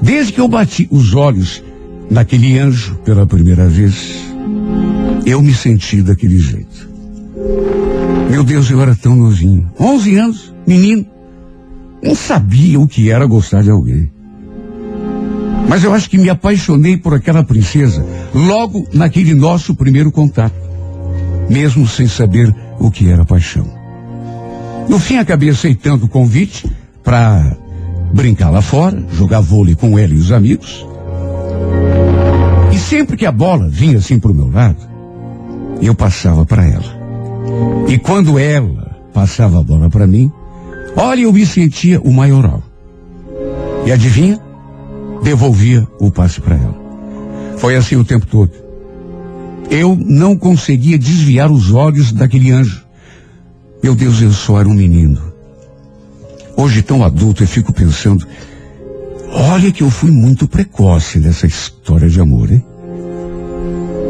desde 0.01 0.33
que 0.33 0.41
eu 0.41 0.47
bati 0.47 0.87
os 0.91 1.13
olhos 1.13 1.63
naquele 2.09 2.57
anjo 2.59 2.95
pela 3.05 3.25
primeira 3.25 3.67
vez, 3.67 4.17
eu 5.25 5.41
me 5.41 5.53
senti 5.53 6.01
daquele 6.01 6.39
jeito. 6.39 6.89
Meu 8.29 8.43
Deus, 8.43 8.69
eu 8.69 8.81
era 8.81 8.95
tão 8.95 9.15
novinho. 9.15 9.69
11 9.79 10.15
anos, 10.15 10.53
menino. 10.65 11.05
Não 12.03 12.15
sabia 12.15 12.79
o 12.79 12.87
que 12.87 13.11
era 13.11 13.25
gostar 13.25 13.61
de 13.61 13.69
alguém. 13.69 14.11
Mas 15.67 15.83
eu 15.83 15.93
acho 15.93 16.09
que 16.09 16.17
me 16.17 16.29
apaixonei 16.29 16.97
por 16.97 17.13
aquela 17.13 17.43
princesa 17.43 18.05
logo 18.33 18.87
naquele 18.93 19.33
nosso 19.33 19.75
primeiro 19.75 20.11
contato, 20.11 20.55
mesmo 21.49 21.87
sem 21.87 22.07
saber 22.07 22.53
o 22.79 22.89
que 22.89 23.09
era 23.09 23.23
paixão. 23.23 23.65
No 24.89 24.99
fim, 24.99 25.17
acabei 25.17 25.49
aceitando 25.49 26.05
o 26.05 26.09
convite 26.09 26.69
para 27.03 27.55
brincar 28.13 28.49
lá 28.49 28.61
fora, 28.61 29.03
jogar 29.11 29.41
vôlei 29.41 29.75
com 29.75 29.97
ela 29.97 30.13
e 30.13 30.17
os 30.17 30.31
amigos. 30.31 30.85
E 32.71 32.77
sempre 32.77 33.17
que 33.17 33.25
a 33.25 33.31
bola 33.31 33.67
vinha 33.67 33.97
assim 33.97 34.19
pro 34.19 34.33
meu 34.33 34.49
lado, 34.49 34.77
eu 35.81 35.95
passava 35.95 36.45
para 36.45 36.65
ela. 36.65 37.01
E 37.87 37.97
quando 37.97 38.37
ela 38.37 38.95
passava 39.13 39.59
a 39.59 39.63
bola 39.63 39.89
para 39.89 40.07
mim, 40.07 40.31
olha, 40.95 41.21
eu 41.21 41.33
me 41.33 41.45
sentia 41.45 41.99
o 42.01 42.11
maioral. 42.11 42.63
E 43.85 43.91
adivinha? 43.91 44.39
Devolvia 45.23 45.87
o 45.99 46.11
passe 46.11 46.39
para 46.39 46.55
ela. 46.55 46.81
Foi 47.57 47.75
assim 47.75 47.95
o 47.95 48.05
tempo 48.05 48.25
todo. 48.25 48.51
Eu 49.69 49.95
não 49.95 50.35
conseguia 50.35 50.97
desviar 50.97 51.51
os 51.51 51.71
olhos 51.71 52.11
daquele 52.11 52.51
anjo. 52.51 52.83
Meu 53.81 53.95
Deus, 53.95 54.21
eu 54.21 54.31
só 54.31 54.59
era 54.59 54.67
um 54.67 54.73
menino. 54.73 55.30
Hoje, 56.61 56.83
tão 56.83 57.03
adulto, 57.03 57.41
eu 57.41 57.47
fico 57.47 57.73
pensando, 57.73 58.23
olha 59.31 59.71
que 59.71 59.81
eu 59.81 59.89
fui 59.89 60.11
muito 60.11 60.47
precoce 60.47 61.17
nessa 61.17 61.47
história 61.47 62.07
de 62.07 62.21
amor, 62.21 62.51
hein? 62.51 62.63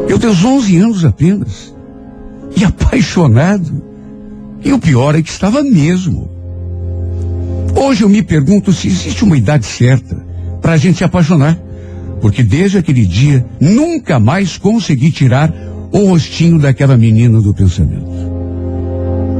Meu 0.06 0.18
Deus, 0.18 0.44
11 0.44 0.76
anos 0.76 1.02
apenas. 1.02 1.74
E 2.54 2.62
apaixonado. 2.62 3.82
E 4.62 4.70
o 4.70 4.78
pior 4.78 5.14
é 5.14 5.22
que 5.22 5.30
estava 5.30 5.62
mesmo. 5.62 6.30
Hoje 7.74 8.02
eu 8.02 8.08
me 8.10 8.22
pergunto 8.22 8.70
se 8.70 8.86
existe 8.86 9.24
uma 9.24 9.38
idade 9.38 9.64
certa 9.64 10.14
para 10.60 10.74
a 10.74 10.76
gente 10.76 10.98
se 10.98 11.04
apaixonar. 11.04 11.58
Porque 12.20 12.42
desde 12.42 12.76
aquele 12.76 13.06
dia 13.06 13.46
nunca 13.58 14.20
mais 14.20 14.58
consegui 14.58 15.10
tirar 15.10 15.50
o 15.90 16.04
rostinho 16.04 16.58
daquela 16.58 16.98
menina 16.98 17.40
do 17.40 17.54
pensamento. 17.54 18.12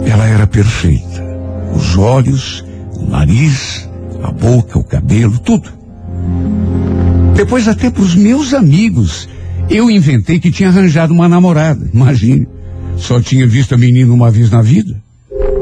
Ela 0.07 0.27
era 0.27 0.47
perfeita. 0.47 1.23
Os 1.77 1.95
olhos, 1.99 2.65
o 3.03 3.11
nariz, 3.11 3.89
a 4.23 4.31
boca, 4.31 4.79
o 4.79 4.85
cabelo, 4.85 5.39
tudo. 5.39 5.71
Depois 7.35 7.67
até 7.67 7.91
para 7.91 8.03
os 8.03 8.15
meus 8.15 8.55
amigos 8.55 9.29
eu 9.69 9.91
inventei 9.91 10.39
que 10.39 10.51
tinha 10.51 10.69
arranjado 10.69 11.13
uma 11.13 11.29
namorada. 11.29 11.89
Imagine. 11.93 12.47
Só 12.97 13.21
tinha 13.21 13.47
visto 13.47 13.75
a 13.75 13.79
menina 13.79 14.13
uma 14.13 14.31
vez 14.31 14.51
na 14.51 14.61
vida. 14.61 15.01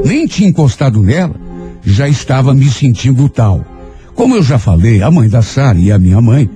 Nem 0.03 0.27
tinha 0.27 0.49
encostado 0.49 1.01
nela. 1.01 1.35
Já 1.83 2.07
estava 2.07 2.53
me 2.53 2.69
sentindo 2.69 3.27
tal. 3.29 3.65
Como 4.13 4.35
eu 4.35 4.43
já 4.43 4.59
falei, 4.59 5.01
a 5.01 5.09
mãe 5.09 5.29
da 5.29 5.41
Sara 5.41 5.79
e 5.79 5.91
a 5.91 5.97
minha 5.97 6.21
mãe 6.21 6.49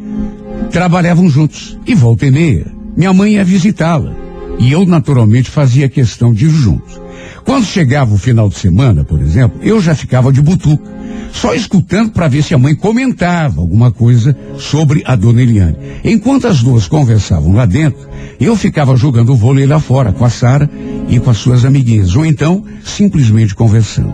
trabalhavam 0.70 1.30
juntos. 1.30 1.80
E 1.88 1.96
volta 1.96 2.26
e 2.26 2.32
meia, 2.32 2.68
minha 2.96 3.14
mãe 3.14 3.34
ia 3.34 3.44
visitá-la. 3.44 4.14
E 4.60 4.72
eu, 4.72 4.86
naturalmente, 4.86 5.50
fazia 5.50 5.90
questão 5.90 6.34
de 6.34 6.46
ir 6.46 6.50
junto. 6.50 7.02
Quando 7.44 7.66
chegava 7.66 8.14
o 8.14 8.18
final 8.18 8.50
de 8.50 8.58
semana, 8.58 9.04
por 9.04 9.22
exemplo, 9.22 9.60
eu 9.62 9.80
já 9.80 9.94
ficava 9.94 10.32
de 10.32 10.42
butuca, 10.42 10.96
só 11.32 11.54
escutando 11.54 12.12
para 12.12 12.28
ver 12.28 12.44
se 12.44 12.54
a 12.54 12.58
mãe 12.58 12.74
comentava 12.74 13.62
alguma 13.62 13.92
coisa 13.92 14.36
sobre 14.58 15.04
a 15.06 15.16
dona 15.16 15.42
Eliane. 15.42 15.76
Enquanto 16.04 16.48
as 16.48 16.64
duas 16.64 16.88
conversavam 16.88 17.54
lá 17.54 17.66
dentro, 17.66 18.08
eu 18.40 18.56
ficava 18.56 18.96
jogando 18.96 19.36
vôlei 19.36 19.66
lá 19.66 19.80
fora 19.80 20.12
com 20.12 20.26
a 20.26 20.30
Sara 20.30 20.70
e 21.08 21.20
com 21.20 21.30
as 21.30 21.38
suas 21.38 21.66
amiguinhas, 21.66 22.16
ou 22.16 22.26
então 22.26 22.64
simplesmente 22.84 23.54
conversando. 23.54 24.14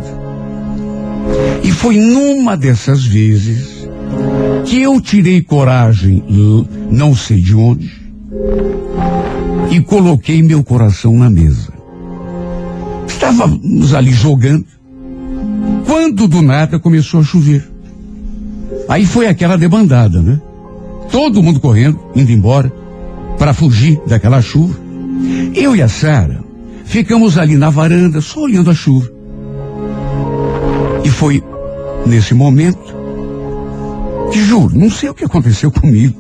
E 1.63 1.71
foi 1.71 1.97
numa 1.97 2.57
dessas 2.57 3.05
vezes 3.05 3.87
que 4.65 4.81
eu 4.81 4.99
tirei 4.99 5.41
coragem, 5.41 6.23
não 6.89 7.15
sei 7.15 7.39
de 7.39 7.55
onde, 7.55 7.91
e 9.69 9.79
coloquei 9.79 10.41
meu 10.41 10.63
coração 10.63 11.17
na 11.17 11.29
mesa. 11.29 11.70
Estávamos 13.13 13.93
ali 13.93 14.11
jogando, 14.11 14.65
quando 15.85 16.27
do 16.27 16.41
nada 16.41 16.79
começou 16.79 17.19
a 17.19 17.23
chover. 17.23 17.69
Aí 18.87 19.05
foi 19.05 19.27
aquela 19.27 19.57
debandada, 19.57 20.21
né? 20.21 20.41
Todo 21.11 21.43
mundo 21.43 21.59
correndo, 21.59 21.99
indo 22.15 22.31
embora, 22.31 22.71
para 23.37 23.53
fugir 23.53 24.01
daquela 24.07 24.41
chuva. 24.41 24.79
Eu 25.53 25.75
e 25.75 25.81
a 25.81 25.89
Sara 25.89 26.43
ficamos 26.85 27.37
ali 27.37 27.57
na 27.57 27.69
varanda, 27.69 28.21
só 28.21 28.41
olhando 28.41 28.71
a 28.71 28.73
chuva. 28.73 29.09
E 31.03 31.09
foi 31.09 31.43
nesse 32.05 32.33
momento 32.33 32.95
que 34.31 34.41
juro, 34.41 34.77
não 34.77 34.89
sei 34.89 35.09
o 35.09 35.13
que 35.13 35.25
aconteceu 35.25 35.69
comigo, 35.69 36.17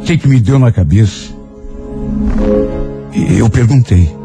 o 0.00 0.02
que, 0.02 0.18
que 0.18 0.28
me 0.28 0.40
deu 0.40 0.58
na 0.58 0.72
cabeça. 0.72 1.32
E 3.14 3.38
eu 3.38 3.48
perguntei: 3.48 4.21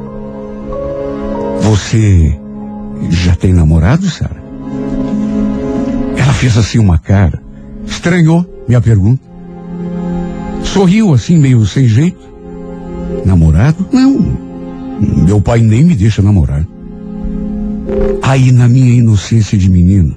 Você 1.67 2.33
já 3.09 3.35
tem 3.35 3.51
namorado, 3.51 4.09
Sara? 4.09 4.41
Ela 6.15 6.31
fez 6.31 6.57
assim 6.57 6.79
uma 6.79 6.97
cara, 6.97 7.43
estranhou 7.85 8.45
minha 8.65 8.79
pergunta. 8.79 9.21
Sorriu 10.63 11.13
assim, 11.13 11.37
meio 11.37 11.65
sem 11.65 11.85
jeito. 11.85 12.25
Namorado? 13.25 13.85
Não. 13.91 14.17
Meu 15.25 15.41
pai 15.41 15.59
nem 15.59 15.83
me 15.83 15.93
deixa 15.93 16.21
namorar. 16.21 16.65
Aí, 18.21 18.49
na 18.53 18.69
minha 18.69 18.93
inocência 18.93 19.57
de 19.57 19.69
menino, 19.69 20.15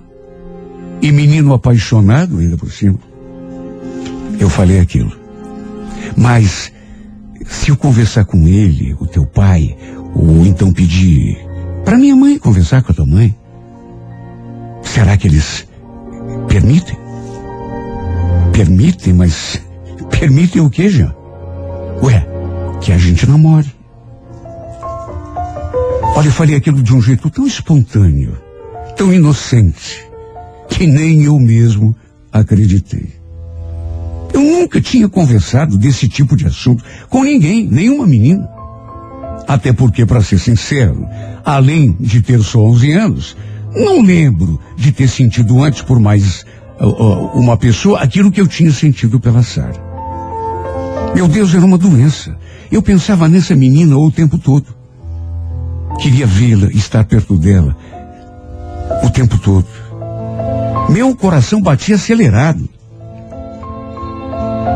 e 1.02 1.10
menino 1.10 1.52
apaixonado 1.52 2.38
ainda 2.38 2.56
por 2.56 2.70
cima, 2.70 2.98
eu 4.38 4.48
falei 4.48 4.78
aquilo. 4.78 5.12
Mas, 6.16 6.72
se 7.44 7.70
eu 7.70 7.76
conversar 7.76 8.24
com 8.24 8.46
ele, 8.46 8.96
o 9.00 9.06
teu 9.06 9.26
pai, 9.26 9.76
ou 10.14 10.44
então 10.46 10.72
pedir 10.72 11.38
para 11.84 11.98
minha 11.98 12.14
mãe 12.14 12.38
conversar 12.38 12.82
com 12.82 12.92
a 12.92 12.94
tua 12.94 13.06
mãe, 13.06 13.34
será 14.82 15.16
que 15.16 15.26
eles 15.26 15.66
permitem? 16.46 16.96
Permitem, 18.52 19.12
mas 19.12 19.60
permitem 20.10 20.62
o 20.62 20.70
que, 20.70 20.88
Jean? 20.88 21.14
Ué, 22.02 22.26
que 22.80 22.92
a 22.92 22.98
gente 22.98 23.28
namore. 23.28 23.74
Olha, 26.14 26.28
eu 26.28 26.32
falei 26.32 26.56
aquilo 26.56 26.82
de 26.82 26.94
um 26.94 27.00
jeito 27.00 27.30
tão 27.30 27.46
espontâneo, 27.46 28.36
tão 28.96 29.12
inocente, 29.12 30.04
que 30.68 30.86
nem 30.86 31.24
eu 31.24 31.38
mesmo 31.38 31.96
acreditei. 32.32 33.08
Eu 34.32 34.40
nunca 34.40 34.80
tinha 34.80 35.08
conversado 35.08 35.78
desse 35.78 36.08
tipo 36.08 36.36
de 36.36 36.46
assunto 36.46 36.84
com 37.08 37.24
ninguém, 37.24 37.66
nenhuma 37.66 38.06
menina. 38.06 38.48
Até 39.46 39.72
porque, 39.72 40.06
para 40.06 40.22
ser 40.22 40.38
sincero, 40.38 41.06
além 41.44 41.96
de 41.98 42.20
ter 42.22 42.40
só 42.42 42.60
11 42.60 42.92
anos, 42.92 43.36
não 43.74 44.02
lembro 44.02 44.60
de 44.76 44.92
ter 44.92 45.08
sentido 45.08 45.62
antes 45.62 45.82
por 45.82 45.98
mais 45.98 46.44
uh, 46.80 46.86
uh, 46.86 47.38
uma 47.38 47.56
pessoa 47.56 48.00
aquilo 48.00 48.30
que 48.30 48.40
eu 48.40 48.46
tinha 48.46 48.72
sentido 48.72 49.18
pela 49.18 49.42
Sara. 49.42 49.90
Meu 51.14 51.26
Deus, 51.26 51.54
era 51.54 51.64
uma 51.64 51.78
doença. 51.78 52.36
Eu 52.70 52.82
pensava 52.82 53.28
nessa 53.28 53.54
menina 53.54 53.96
o 53.96 54.10
tempo 54.10 54.38
todo. 54.38 54.66
Queria 56.00 56.26
vê-la, 56.26 56.68
estar 56.70 57.04
perto 57.04 57.36
dela 57.36 57.76
o 59.02 59.10
tempo 59.10 59.38
todo. 59.38 59.66
Meu 60.88 61.14
coração 61.14 61.60
batia 61.60 61.94
acelerado. 61.94 62.68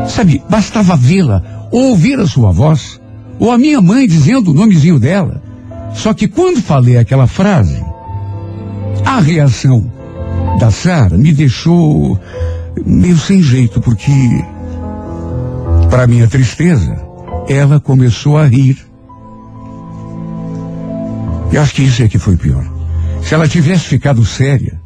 Sabe, 0.07 0.41
bastava 0.49 0.95
vê-la, 0.95 1.67
ou 1.71 1.89
ouvir 1.89 2.19
a 2.19 2.27
sua 2.27 2.51
voz, 2.51 3.01
ou 3.39 3.51
a 3.51 3.57
minha 3.57 3.81
mãe 3.81 4.07
dizendo 4.07 4.51
o 4.51 4.53
nomezinho 4.53 4.99
dela. 4.99 5.41
Só 5.93 6.13
que 6.13 6.27
quando 6.27 6.61
falei 6.61 6.97
aquela 6.97 7.27
frase, 7.27 7.83
a 9.05 9.19
reação 9.19 9.91
da 10.59 10.71
Sara 10.71 11.17
me 11.17 11.31
deixou 11.31 12.19
meio 12.85 13.17
sem 13.17 13.41
jeito, 13.41 13.79
porque, 13.81 14.11
para 15.89 16.07
minha 16.07 16.27
tristeza, 16.27 16.97
ela 17.47 17.79
começou 17.79 18.37
a 18.37 18.45
rir. 18.45 18.77
Eu 21.51 21.61
acho 21.61 21.73
que 21.73 21.83
isso 21.83 22.03
é 22.03 22.07
que 22.07 22.17
foi 22.17 22.35
pior. 22.35 22.65
Se 23.21 23.33
ela 23.33 23.47
tivesse 23.47 23.85
ficado 23.85 24.25
séria, 24.25 24.79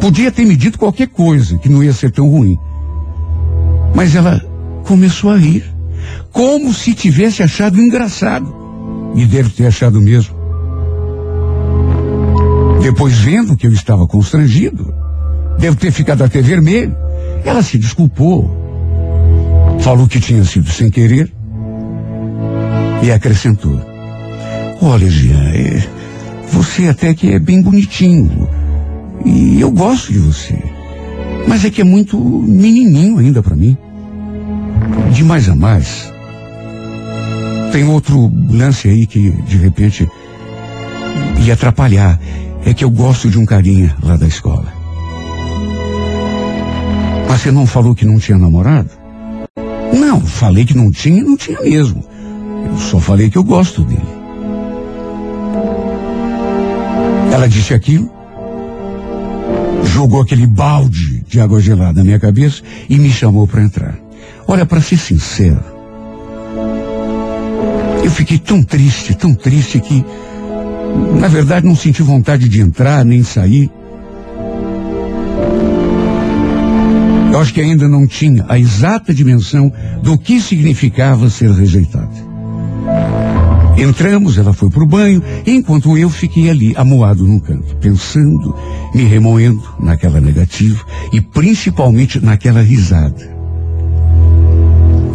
podia 0.00 0.30
ter 0.30 0.44
me 0.44 0.56
dito 0.56 0.78
qualquer 0.78 1.08
coisa 1.08 1.58
que 1.58 1.68
não 1.68 1.82
ia 1.82 1.92
ser 1.92 2.10
tão 2.10 2.28
ruim. 2.28 2.58
Mas 3.94 4.14
ela 4.14 4.40
começou 4.84 5.30
a 5.30 5.36
rir, 5.36 5.71
como 6.32 6.72
se 6.72 6.94
tivesse 6.94 7.42
achado 7.42 7.80
engraçado. 7.80 8.62
E 9.14 9.26
deve 9.26 9.50
ter 9.50 9.66
achado 9.66 10.00
mesmo. 10.00 10.34
Depois, 12.82 13.16
vendo 13.18 13.56
que 13.56 13.66
eu 13.66 13.72
estava 13.72 14.06
constrangido, 14.06 14.92
devo 15.58 15.76
ter 15.76 15.92
ficado 15.92 16.24
até 16.24 16.40
vermelho. 16.40 16.96
Ela 17.44 17.62
se 17.62 17.78
desculpou. 17.78 18.60
Falou 19.80 20.08
que 20.08 20.18
tinha 20.18 20.44
sido 20.44 20.70
sem 20.70 20.90
querer. 20.90 21.32
E 23.02 23.12
acrescentou: 23.12 23.78
Olha, 24.80 25.08
Jean, 25.08 25.50
é, 25.50 25.86
você 26.50 26.88
até 26.88 27.14
que 27.14 27.32
é 27.32 27.38
bem 27.38 27.60
bonitinho. 27.60 28.48
E 29.24 29.60
eu 29.60 29.70
gosto 29.70 30.12
de 30.12 30.18
você. 30.18 30.58
Mas 31.46 31.64
é 31.64 31.70
que 31.70 31.80
é 31.80 31.84
muito 31.84 32.18
menininho 32.18 33.18
ainda 33.18 33.42
para 33.42 33.54
mim. 33.54 33.76
De 35.12 35.22
mais 35.22 35.48
a 35.48 35.54
mais. 35.54 36.11
Tem 37.72 37.84
outro 37.84 38.30
lance 38.50 38.86
aí 38.86 39.06
que, 39.06 39.30
de 39.30 39.56
repente, 39.56 40.06
ia 41.40 41.54
atrapalhar. 41.54 42.20
É 42.66 42.74
que 42.74 42.84
eu 42.84 42.90
gosto 42.90 43.30
de 43.30 43.38
um 43.38 43.46
carinha 43.46 43.96
lá 44.02 44.16
da 44.16 44.26
escola. 44.26 44.70
Mas 47.26 47.40
você 47.40 47.50
não 47.50 47.66
falou 47.66 47.94
que 47.94 48.04
não 48.04 48.18
tinha 48.18 48.36
namorado? 48.36 48.90
Não, 49.98 50.20
falei 50.20 50.66
que 50.66 50.76
não 50.76 50.90
tinha 50.92 51.24
não 51.24 51.34
tinha 51.34 51.60
mesmo. 51.62 52.04
Eu 52.66 52.76
só 52.76 53.00
falei 53.00 53.30
que 53.30 53.38
eu 53.38 53.42
gosto 53.42 53.82
dele. 53.82 54.02
Ela 57.32 57.48
disse 57.48 57.72
aquilo, 57.72 58.10
jogou 59.84 60.20
aquele 60.20 60.46
balde 60.46 61.24
de 61.26 61.40
água 61.40 61.58
gelada 61.58 61.94
na 61.94 62.04
minha 62.04 62.20
cabeça 62.20 62.62
e 62.86 62.98
me 62.98 63.10
chamou 63.10 63.48
para 63.48 63.62
entrar. 63.62 63.98
Olha, 64.46 64.66
para 64.66 64.82
ser 64.82 64.98
sincero, 64.98 65.71
eu 68.02 68.10
fiquei 68.10 68.38
tão 68.38 68.62
triste, 68.62 69.14
tão 69.14 69.34
triste 69.34 69.80
que, 69.80 70.04
na 71.18 71.28
verdade, 71.28 71.66
não 71.66 71.76
senti 71.76 72.02
vontade 72.02 72.48
de 72.48 72.60
entrar 72.60 73.04
nem 73.04 73.22
sair. 73.22 73.70
Eu 77.32 77.40
acho 77.40 77.54
que 77.54 77.60
ainda 77.60 77.88
não 77.88 78.06
tinha 78.06 78.44
a 78.48 78.58
exata 78.58 79.14
dimensão 79.14 79.72
do 80.02 80.18
que 80.18 80.40
significava 80.40 81.30
ser 81.30 81.50
rejeitado. 81.50 82.32
Entramos, 83.78 84.36
ela 84.36 84.52
foi 84.52 84.68
pro 84.68 84.86
banho, 84.86 85.22
enquanto 85.46 85.96
eu 85.96 86.10
fiquei 86.10 86.50
ali, 86.50 86.74
amuado 86.76 87.26
num 87.26 87.40
canto, 87.40 87.74
pensando, 87.76 88.54
me 88.94 89.04
remoendo 89.04 89.62
naquela 89.80 90.20
negativa 90.20 90.84
e 91.10 91.20
principalmente 91.20 92.20
naquela 92.20 92.60
risada. 92.60 93.32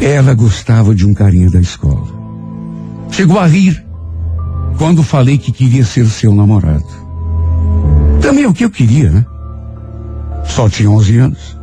Ela 0.01 0.33
gostava 0.33 0.95
de 0.95 1.05
um 1.05 1.13
carinha 1.13 1.51
da 1.51 1.59
escola. 1.59 2.16
Chegou 3.11 3.39
a 3.39 3.47
rir 3.47 3.83
quando 4.77 5.03
falei 5.03 5.37
que 5.37 5.51
queria 5.51 5.83
ser 5.83 6.05
seu 6.07 6.33
namorado. 6.33 6.85
Também 8.21 8.45
o 8.45 8.53
que 8.53 8.63
eu 8.63 8.69
queria, 8.69 9.09
né? 9.09 9.25
Só 10.45 10.69
tinha 10.69 10.89
11 10.89 11.17
anos, 11.17 11.57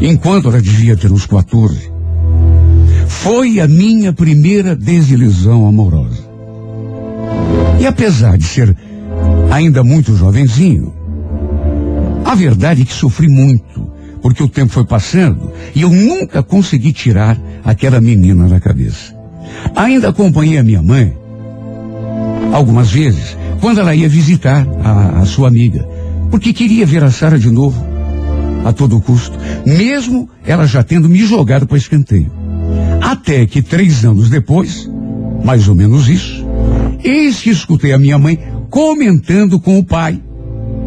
enquanto 0.00 0.48
ela 0.48 0.60
devia 0.60 0.96
ter 0.96 1.10
uns 1.10 1.26
14. 1.26 1.90
Foi 3.06 3.60
a 3.60 3.66
minha 3.66 4.12
primeira 4.12 4.76
desilusão 4.76 5.66
amorosa. 5.66 6.28
E 7.80 7.86
apesar 7.86 8.36
de 8.36 8.44
ser 8.44 8.76
ainda 9.50 9.82
muito 9.82 10.16
jovenzinho, 10.16 10.94
a 12.24 12.34
verdade 12.34 12.82
é 12.82 12.84
que 12.84 12.92
sofri 12.92 13.28
muito, 13.28 13.90
porque 14.20 14.42
o 14.42 14.48
tempo 14.48 14.72
foi 14.72 14.84
passando 14.84 15.50
e 15.74 15.82
eu 15.82 15.90
nunca 15.90 16.42
consegui 16.42 16.92
tirar 16.92 17.38
aquela 17.64 18.00
menina 18.00 18.48
da 18.48 18.60
cabeça. 18.60 19.17
Ainda 19.74 20.08
acompanhei 20.08 20.58
a 20.58 20.62
minha 20.62 20.82
mãe 20.82 21.16
algumas 22.52 22.90
vezes 22.90 23.36
quando 23.60 23.80
ela 23.80 23.94
ia 23.94 24.08
visitar 24.08 24.66
a, 24.82 25.20
a 25.20 25.26
sua 25.26 25.48
amiga, 25.48 25.86
porque 26.30 26.52
queria 26.52 26.86
ver 26.86 27.02
a 27.02 27.10
Sara 27.10 27.38
de 27.38 27.50
novo, 27.50 27.84
a 28.64 28.72
todo 28.72 29.00
custo, 29.00 29.38
mesmo 29.66 30.28
ela 30.44 30.66
já 30.66 30.82
tendo 30.82 31.08
me 31.08 31.18
jogado 31.18 31.66
para 31.66 31.76
escanteio. 31.76 32.30
Até 33.00 33.46
que 33.46 33.62
três 33.62 34.04
anos 34.04 34.28
depois, 34.28 34.88
mais 35.44 35.68
ou 35.68 35.74
menos 35.74 36.08
isso, 36.08 36.46
eis 37.02 37.40
que 37.40 37.50
escutei 37.50 37.92
a 37.92 37.98
minha 37.98 38.18
mãe 38.18 38.38
comentando 38.70 39.58
com 39.58 39.78
o 39.78 39.84
pai, 39.84 40.20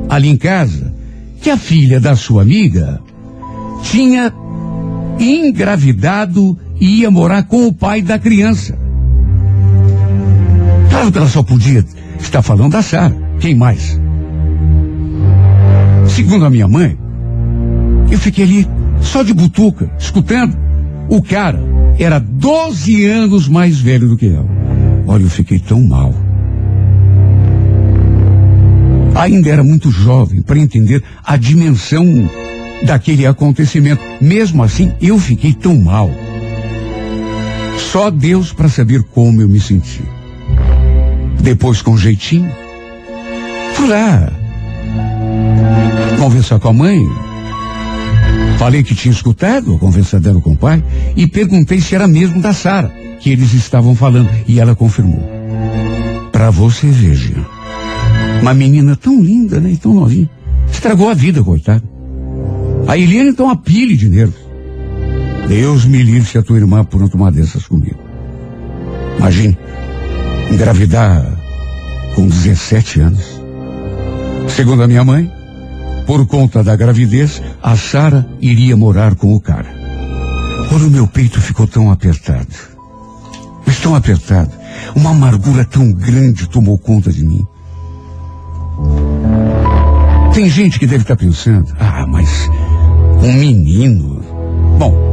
ali 0.09 0.29
em 0.29 0.37
casa, 0.37 0.93
que 1.41 1.49
a 1.49 1.57
filha 1.57 1.99
da 1.99 2.15
sua 2.15 2.43
amiga 2.43 3.01
tinha 3.83 4.31
engravidado 5.19 6.57
ia 6.81 7.11
morar 7.11 7.43
com 7.43 7.67
o 7.67 7.73
pai 7.73 8.01
da 8.01 8.17
criança. 8.17 8.77
Claro 10.89 11.11
que 11.11 11.17
ela 11.19 11.27
só 11.27 11.43
podia 11.43 11.85
estar 12.19 12.41
falando 12.41 12.71
da 12.71 12.81
Sara. 12.81 13.15
Quem 13.39 13.53
mais? 13.53 13.99
Segundo 16.07 16.45
a 16.45 16.49
minha 16.49 16.67
mãe, 16.67 16.97
eu 18.09 18.17
fiquei 18.17 18.43
ali 18.43 18.67
só 18.99 19.21
de 19.21 19.33
butuca, 19.33 19.91
escutando. 19.97 20.57
O 21.07 21.21
cara 21.21 21.61
era 21.99 22.19
12 22.19 23.05
anos 23.05 23.47
mais 23.47 23.79
velho 23.79 24.07
do 24.07 24.17
que 24.17 24.27
ela. 24.27 24.49
Olha, 25.05 25.23
eu 25.23 25.29
fiquei 25.29 25.59
tão 25.59 25.83
mal. 25.83 26.13
Ainda 29.13 29.49
era 29.49 29.63
muito 29.63 29.91
jovem 29.91 30.41
para 30.41 30.57
entender 30.57 31.03
a 31.23 31.37
dimensão 31.37 32.29
daquele 32.83 33.25
acontecimento. 33.27 34.01
Mesmo 34.19 34.63
assim, 34.63 34.93
eu 34.99 35.19
fiquei 35.19 35.53
tão 35.53 35.77
mal. 35.77 36.09
Só 37.77 38.09
Deus 38.09 38.53
para 38.53 38.69
saber 38.69 39.03
como 39.03 39.41
eu 39.41 39.49
me 39.49 39.59
senti. 39.59 40.01
Depois, 41.41 41.81
com 41.81 41.97
jeitinho, 41.97 42.51
fui 43.73 43.87
lá 43.87 44.31
conversar 46.21 46.59
com 46.59 46.69
a 46.69 46.73
mãe. 46.73 47.09
Falei 48.59 48.83
que 48.83 48.93
tinha 48.93 49.11
escutado 49.11 49.73
a 49.73 49.79
conversa 49.79 50.19
dela 50.19 50.39
com 50.39 50.51
o 50.51 50.57
pai 50.57 50.83
e 51.15 51.25
perguntei 51.25 51.81
se 51.81 51.95
era 51.95 52.07
mesmo 52.07 52.39
da 52.39 52.53
Sara 52.53 52.93
que 53.19 53.31
eles 53.31 53.53
estavam 53.53 53.95
falando 53.95 54.29
e 54.47 54.59
ela 54.59 54.75
confirmou. 54.75 55.23
Para 56.31 56.51
você 56.51 56.85
ver. 56.87 57.43
Uma 58.39 58.53
menina 58.53 58.95
tão 58.95 59.19
linda, 59.19 59.59
né? 59.59 59.71
E 59.71 59.77
tão 59.77 59.95
novinha. 59.95 60.29
Estragou 60.71 61.09
a 61.09 61.15
vida, 61.15 61.43
coitada. 61.43 61.83
A 62.87 62.97
Eliane 62.97 63.29
então 63.29 63.49
a 63.49 63.55
pile 63.55 63.97
de 63.97 64.07
nervos. 64.07 64.39
Deus 65.47 65.85
me 65.85 66.01
livre 66.01 66.27
se 66.27 66.37
a 66.37 66.43
tua 66.43 66.57
irmã 66.57 66.81
apronta 66.81 67.15
uma 67.15 67.31
dessas 67.31 67.65
comigo. 67.67 67.99
Imagine, 69.17 69.57
engravidar 70.51 71.25
com 72.15 72.27
17 72.27 73.01
anos. 73.01 73.41
Segundo 74.47 74.83
a 74.83 74.87
minha 74.87 75.03
mãe, 75.03 75.31
por 76.05 76.25
conta 76.25 76.63
da 76.63 76.75
gravidez, 76.75 77.41
a 77.61 77.75
Sara 77.75 78.27
iria 78.41 78.75
morar 78.75 79.15
com 79.15 79.33
o 79.33 79.39
cara. 79.39 79.73
Olha, 80.73 80.87
o 80.87 80.89
meu 80.89 81.07
peito 81.07 81.39
ficou 81.41 81.67
tão 81.67 81.91
apertado. 81.91 82.47
Mas 83.65 83.79
tão 83.79 83.95
apertado. 83.95 84.51
Uma 84.95 85.11
amargura 85.11 85.65
tão 85.65 85.91
grande 85.91 86.49
tomou 86.49 86.77
conta 86.77 87.11
de 87.11 87.23
mim. 87.23 87.45
Tem 90.33 90.49
gente 90.49 90.79
que 90.79 90.87
deve 90.87 91.03
estar 91.03 91.15
pensando, 91.15 91.73
ah, 91.79 92.05
mas 92.07 92.49
um 93.21 93.33
menino. 93.33 94.21
Bom, 94.79 95.10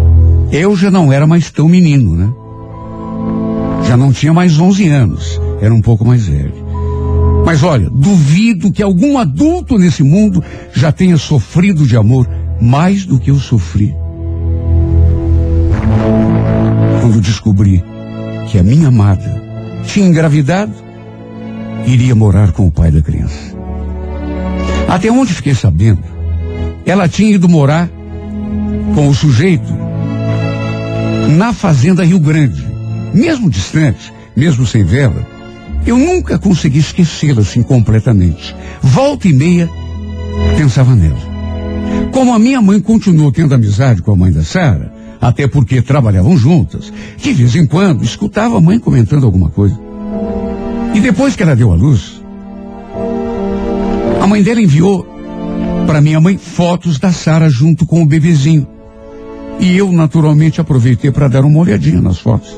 eu 0.51 0.75
já 0.77 0.91
não 0.91 1.13
era 1.13 1.27
mais 1.27 1.51
tão 1.51 1.69
menino, 1.69 2.17
né? 2.17 2.33
Já 3.87 3.97
não 3.97 4.13
tinha 4.13 4.33
mais 4.33 4.59
11 4.59 4.89
anos, 4.89 5.41
era 5.61 5.73
um 5.73 5.81
pouco 5.81 6.05
mais 6.05 6.27
velho. 6.27 6.67
Mas 7.45 7.63
olha, 7.63 7.89
duvido 7.91 8.73
que 8.73 8.83
algum 8.83 9.19
adulto 9.19 9.79
nesse 9.79 10.03
mundo 10.03 10.43
já 10.73 10.93
tenha 10.93 11.17
sofrido 11.17 11.87
de 11.87 11.97
amor 11.97 12.29
mais 12.61 13.05
do 13.07 13.19
que 13.19 13.31
eu 13.31 13.37
sofri. 13.37 13.95
Quando 17.01 17.21
descobri 17.21 17.83
que 18.49 18.59
a 18.59 18.63
minha 18.63 18.89
amada 18.89 19.43
tinha 19.87 20.07
engravidado, 20.07 20.73
iria 21.87 22.15
morar 22.15 22.53
com 22.53 22.67
o 22.67 22.73
pai 22.73 22.91
da 22.91 23.01
criança. 23.01 23.57
Até 24.87 25.11
onde 25.11 25.35
fiquei 25.35 25.55
sabendo, 25.55 26.03
ela 26.85 27.09
tinha 27.09 27.35
ido 27.35 27.49
morar 27.49 27.89
com 28.95 29.09
o 29.09 29.15
sujeito 29.15 29.88
na 31.29 31.53
fazenda 31.53 32.05
Rio 32.05 32.19
Grande. 32.19 32.67
Mesmo 33.13 33.51
distante, 33.51 34.13
mesmo 34.35 34.67
sem 34.67 34.85
vela, 34.85 35.27
eu 35.87 35.99
nunca 35.99 36.39
consegui 36.39 36.79
esquecê-la 36.79 37.43
assim 37.43 37.63
completamente. 37.63 38.55
Volta 38.83 39.29
e 39.29 39.33
meia, 39.33 39.69
pensava 40.57 40.95
nela. 40.95 41.29
Como 42.13 42.33
a 42.33 42.39
minha 42.39 42.61
mãe 42.61 42.81
continuou 42.81 43.31
tendo 43.31 43.55
amizade 43.55 44.03
com 44.03 44.13
a 44.13 44.17
mãe 44.17 44.33
da 44.33 44.43
Sara, 44.43 44.93
até 45.21 45.47
porque 45.47 45.83
trabalhavam 45.83 46.37
juntas, 46.37 46.93
de 47.17 47.33
vez 47.33 47.55
em 47.55 47.67
quando 47.67 48.05
escutava 48.05 48.57
a 48.57 48.61
mãe 48.61 48.79
comentando 48.79 49.25
alguma 49.25 49.51
coisa. 49.51 49.79
E 50.95 51.01
depois 51.01 51.37
que 51.37 51.43
ela 51.43 51.57
deu 51.57 51.73
à 51.73 51.75
luz, 51.75 52.23
a 54.21 54.27
mãe 54.27 54.43
dela 54.43 54.61
enviou 54.61 55.07
para 55.87 56.01
minha 56.01 56.21
mãe 56.21 56.37
fotos 56.37 56.99
da 56.99 57.13
Sara 57.13 57.49
junto 57.49 57.87
com 57.87 58.03
o 58.03 58.07
bebezinho. 58.07 58.78
E 59.61 59.77
eu, 59.77 59.91
naturalmente, 59.93 60.61
aproveitei 60.61 61.11
para 61.11 61.29
dar 61.29 61.45
uma 61.45 61.59
olhadinha 61.59 62.01
nas 62.01 62.19
fotos. 62.19 62.57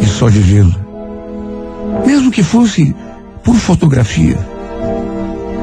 E 0.00 0.06
só 0.06 0.28
de 0.28 0.38
vê-la, 0.38 0.84
mesmo 2.06 2.30
que 2.30 2.42
fosse 2.42 2.94
por 3.42 3.54
fotografia, 3.56 4.38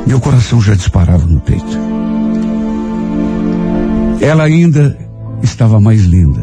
meu 0.06 0.20
coração 0.20 0.62
já 0.62 0.76
disparava 0.76 1.26
no 1.26 1.40
peito. 1.40 1.78
Ela 4.20 4.44
ainda 4.44 4.98
estava 5.42 5.80
mais 5.80 6.02
linda. 6.02 6.42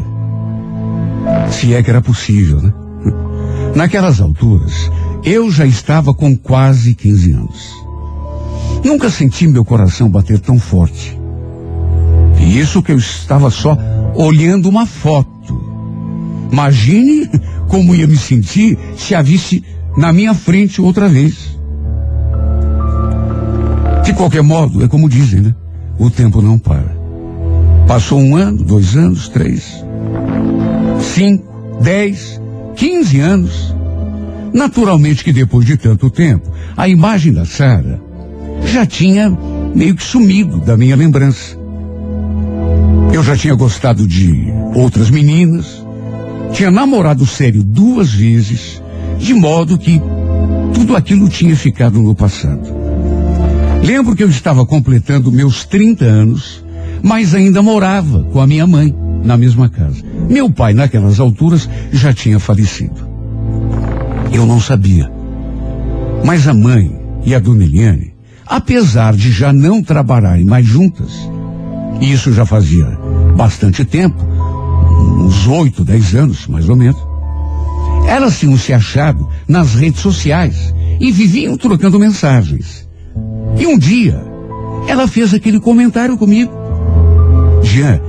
Se 1.51 1.73
é 1.73 1.81
que 1.81 1.89
era 1.89 2.01
possível, 2.01 2.61
né? 2.61 2.73
Naquelas 3.75 4.19
alturas, 4.19 4.91
eu 5.23 5.51
já 5.51 5.65
estava 5.65 6.13
com 6.13 6.35
quase 6.35 6.93
15 6.95 7.31
anos. 7.31 7.89
Nunca 8.83 9.09
senti 9.09 9.47
meu 9.47 9.65
coração 9.65 10.09
bater 10.09 10.39
tão 10.39 10.57
forte. 10.57 11.18
E 12.49 12.59
isso 12.59 12.81
que 12.81 12.91
eu 12.91 12.97
estava 12.97 13.51
só 13.51 13.77
olhando 14.15 14.67
uma 14.67 14.87
foto. 14.87 15.29
Imagine 16.51 17.29
como 17.67 17.93
ia 17.93 18.07
me 18.07 18.17
sentir 18.17 18.75
se 18.97 19.13
a 19.13 19.21
visse 19.21 19.63
na 19.95 20.11
minha 20.11 20.33
frente 20.33 20.81
outra 20.81 21.07
vez. 21.07 21.55
De 24.03 24.13
qualquer 24.13 24.41
modo, 24.41 24.83
é 24.83 24.87
como 24.87 25.07
dizem, 25.07 25.41
né? 25.41 25.55
O 25.99 26.09
tempo 26.09 26.41
não 26.41 26.57
para. 26.57 26.97
Passou 27.87 28.19
um 28.19 28.35
ano, 28.35 28.63
dois 28.63 28.95
anos, 28.97 29.29
três, 29.29 29.85
cinco, 30.99 31.77
dez, 31.83 32.41
quinze 32.75 33.19
anos. 33.19 33.75
Naturalmente 34.51 35.23
que 35.23 35.31
depois 35.31 35.67
de 35.67 35.77
tanto 35.77 36.09
tempo, 36.09 36.51
a 36.75 36.89
imagem 36.89 37.31
da 37.31 37.45
Sara 37.45 38.01
já 38.65 38.87
tinha 38.87 39.29
meio 39.75 39.93
que 39.93 40.03
sumido 40.03 40.59
da 40.59 40.75
minha 40.75 40.95
lembrança. 40.95 41.58
Eu 43.11 43.23
já 43.23 43.35
tinha 43.35 43.55
gostado 43.55 44.07
de 44.07 44.45
outras 44.75 45.09
meninas, 45.09 45.83
tinha 46.53 46.69
namorado 46.69 47.25
sério 47.25 47.63
duas 47.63 48.13
vezes, 48.13 48.81
de 49.17 49.33
modo 49.33 49.77
que 49.77 50.01
tudo 50.73 50.95
aquilo 50.95 51.27
tinha 51.27 51.55
ficado 51.55 52.01
no 52.01 52.15
passado. 52.15 52.79
Lembro 53.83 54.15
que 54.15 54.23
eu 54.23 54.29
estava 54.29 54.65
completando 54.65 55.31
meus 55.31 55.65
30 55.65 56.05
anos, 56.05 56.63
mas 57.01 57.33
ainda 57.33 57.61
morava 57.61 58.23
com 58.31 58.39
a 58.39 58.47
minha 58.47 58.67
mãe 58.67 58.93
na 59.23 59.37
mesma 59.37 59.69
casa. 59.69 60.03
Meu 60.29 60.49
pai, 60.49 60.73
naquelas 60.73 61.19
alturas, 61.19 61.67
já 61.91 62.13
tinha 62.13 62.39
falecido. 62.39 63.07
Eu 64.31 64.45
não 64.45 64.59
sabia. 64.59 65.11
Mas 66.23 66.47
a 66.47 66.53
mãe 66.53 66.99
e 67.25 67.33
a 67.33 67.39
dona 67.39 67.63
Eliane, 67.63 68.13
apesar 68.45 69.15
de 69.15 69.31
já 69.31 69.51
não 69.51 69.81
trabalharem 69.81 70.45
mais 70.45 70.65
juntas, 70.65 71.11
e 72.01 72.11
isso 72.11 72.33
já 72.33 72.45
fazia 72.45 72.85
bastante 73.35 73.83
tempo, 73.85 74.17
uns 75.17 75.47
oito, 75.47 75.83
dez 75.83 76.15
anos, 76.15 76.47
mais 76.47 76.67
ou 76.69 76.75
menos, 76.75 76.99
elas 78.07 78.39
tinham 78.39 78.57
se 78.57 78.73
achado 78.73 79.27
nas 79.47 79.75
redes 79.75 80.01
sociais 80.01 80.73
e 80.99 81.11
viviam 81.11 81.57
trocando 81.57 81.99
mensagens. 81.99 82.87
E 83.57 83.65
um 83.67 83.77
dia, 83.77 84.21
ela 84.87 85.07
fez 85.07 85.33
aquele 85.33 85.59
comentário 85.59 86.17
comigo. 86.17 86.51
Jean, 87.63 87.99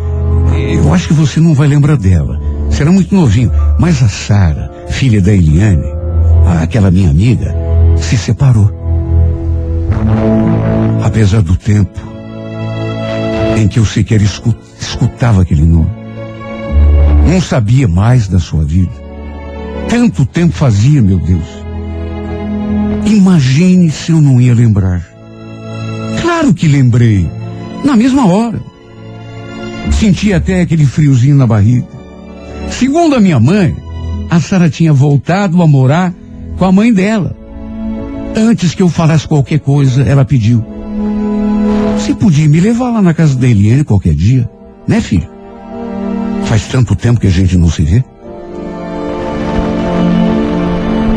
eu 0.57 0.93
acho 0.95 1.09
que 1.09 1.15
você 1.15 1.41
não 1.41 1.55
vai 1.55 1.69
lembrar 1.69 1.97
dela. 1.97 2.41
Será 2.71 2.91
muito 2.91 3.15
novinho. 3.15 3.51
Mas 3.79 4.03
a 4.03 4.09
Sara, 4.09 4.71
filha 4.89 5.21
da 5.21 5.33
Eliane, 5.33 5.85
aquela 6.63 6.91
minha 6.91 7.11
amiga, 7.11 7.55
se 7.97 8.17
separou. 8.17 8.71
Apesar 11.05 11.43
do 11.43 11.57
tempo 11.57 12.10
em 13.61 13.69
que 13.69 13.79
eu 13.79 13.85
sequer 13.85 14.21
escu- 14.21 14.55
escutava 14.81 15.43
aquele 15.43 15.65
nome. 15.65 15.91
Não 17.27 17.41
sabia 17.41 17.87
mais 17.87 18.27
da 18.29 18.39
sua 18.39 18.65
vida. 18.65 18.91
Tanto 19.89 20.25
tempo 20.25 20.53
fazia, 20.55 21.01
meu 21.03 21.19
Deus. 21.19 21.47
Imagine 23.07 23.91
se 23.91 24.13
eu 24.13 24.21
não 24.21 24.41
ia 24.41 24.55
lembrar. 24.55 25.05
Claro 26.21 26.53
que 26.55 26.67
lembrei. 26.69 27.29
Na 27.85 27.97
mesma 27.97 28.27
hora. 28.27 28.61
Senti 29.91 30.33
até 30.33 30.61
aquele 30.61 30.87
friozinho 30.87 31.37
na 31.37 31.47
barriga. 31.47 31.87
Segundo 32.71 33.17
a 33.17 33.21
minha 33.21 33.41
mãe, 33.41 33.75
a 34.31 34.39
Sara 34.39 34.71
tinha 34.71 34.93
voltado 34.93 35.61
a 35.63 35.67
morar 35.67 36.13
com 36.57 36.65
a 36.65 36.73
mãe 36.73 36.93
dela. 36.93 37.37
Antes 38.37 38.75
que 38.75 38.83
eu 38.83 38.89
falasse 38.89 39.27
qualquer 39.27 39.59
coisa, 39.59 40.03
ela 40.03 40.25
pediu. 40.25 40.65
Você 42.01 42.15
podia 42.15 42.49
me 42.49 42.59
levar 42.59 42.91
lá 42.91 43.03
na 43.03 43.13
casa 43.13 43.37
da 43.37 43.47
Eliane 43.47 43.85
qualquer 43.85 44.15
dia, 44.15 44.49
né, 44.89 45.03
filho? 45.03 45.29
Faz 46.47 46.67
tanto 46.67 46.97
tempo 46.97 47.21
que 47.21 47.27
a 47.27 47.31
gente 47.31 47.59
não 47.59 47.69
se 47.69 47.83
vê. 47.83 48.03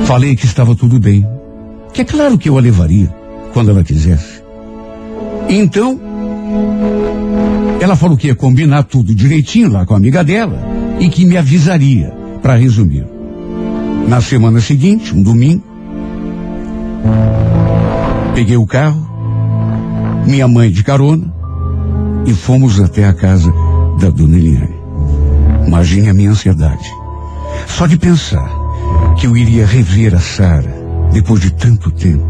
Falei 0.03 0.35
que 0.35 0.45
estava 0.45 0.75
tudo 0.75 0.99
bem. 0.99 1.25
Que 1.93 2.01
é 2.01 2.03
claro 2.03 2.37
que 2.37 2.49
eu 2.49 2.57
a 2.57 2.61
levaria 2.61 3.09
quando 3.53 3.71
ela 3.71 3.81
quisesse. 3.81 4.43
Então, 5.47 5.97
ela 7.79 7.95
falou 7.95 8.17
que 8.17 8.27
ia 8.27 8.35
combinar 8.35 8.83
tudo 8.83 9.15
direitinho 9.15 9.71
lá 9.71 9.85
com 9.85 9.93
a 9.93 9.97
amiga 9.97 10.21
dela 10.21 10.59
e 10.99 11.07
que 11.07 11.25
me 11.25 11.37
avisaria, 11.37 12.13
para 12.41 12.57
resumir. 12.57 13.07
Na 14.05 14.19
semana 14.19 14.59
seguinte, 14.59 15.15
um 15.15 15.23
domingo, 15.23 15.63
peguei 18.35 18.57
o 18.57 18.65
carro, 18.65 19.12
minha 20.25 20.47
mãe 20.47 20.71
de 20.71 20.83
carona 20.83 21.33
e 22.25 22.33
fomos 22.33 22.79
até 22.79 23.05
a 23.05 23.13
casa 23.13 23.53
da 23.99 24.09
dona 24.09 24.37
Eliane. 24.37 24.75
Imagine 25.67 26.09
a 26.09 26.13
minha 26.13 26.31
ansiedade. 26.31 26.89
Só 27.67 27.87
de 27.87 27.97
pensar 27.97 28.49
que 29.17 29.27
eu 29.27 29.35
iria 29.35 29.65
rever 29.65 30.15
a 30.15 30.19
Sara 30.19 30.73
depois 31.11 31.41
de 31.41 31.51
tanto 31.51 31.91
tempo. 31.91 32.25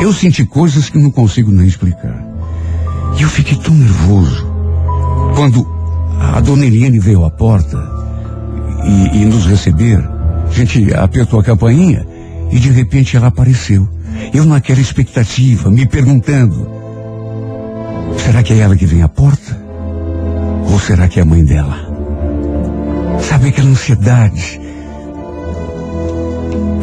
Eu 0.00 0.12
senti 0.12 0.44
coisas 0.44 0.88
que 0.88 0.98
não 0.98 1.10
consigo 1.10 1.50
nem 1.50 1.66
explicar. 1.66 2.24
E 3.18 3.22
eu 3.22 3.28
fiquei 3.28 3.56
tão 3.58 3.74
nervoso 3.74 4.46
quando 5.34 5.66
a 6.20 6.40
dona 6.40 6.66
Eliane 6.66 6.98
veio 6.98 7.24
à 7.24 7.30
porta 7.30 7.78
e, 8.84 9.22
e 9.22 9.24
nos 9.24 9.46
receber. 9.46 9.98
A 9.98 10.50
gente 10.50 10.94
apertou 10.94 11.40
a 11.40 11.44
campainha 11.44 12.06
e 12.50 12.58
de 12.58 12.70
repente 12.70 13.16
ela 13.16 13.26
apareceu. 13.26 13.88
Eu 14.32 14.44
naquela 14.44 14.80
expectativa, 14.80 15.70
me 15.70 15.86
perguntando: 15.86 16.68
será 18.18 18.42
que 18.42 18.52
é 18.52 18.58
ela 18.58 18.76
que 18.76 18.86
vem 18.86 19.02
à 19.02 19.08
porta? 19.08 19.58
Ou 20.70 20.78
será 20.78 21.08
que 21.08 21.18
é 21.18 21.22
a 21.22 21.26
mãe 21.26 21.44
dela? 21.44 21.76
Sabe 23.20 23.48
aquela 23.48 23.68
ansiedade? 23.68 24.60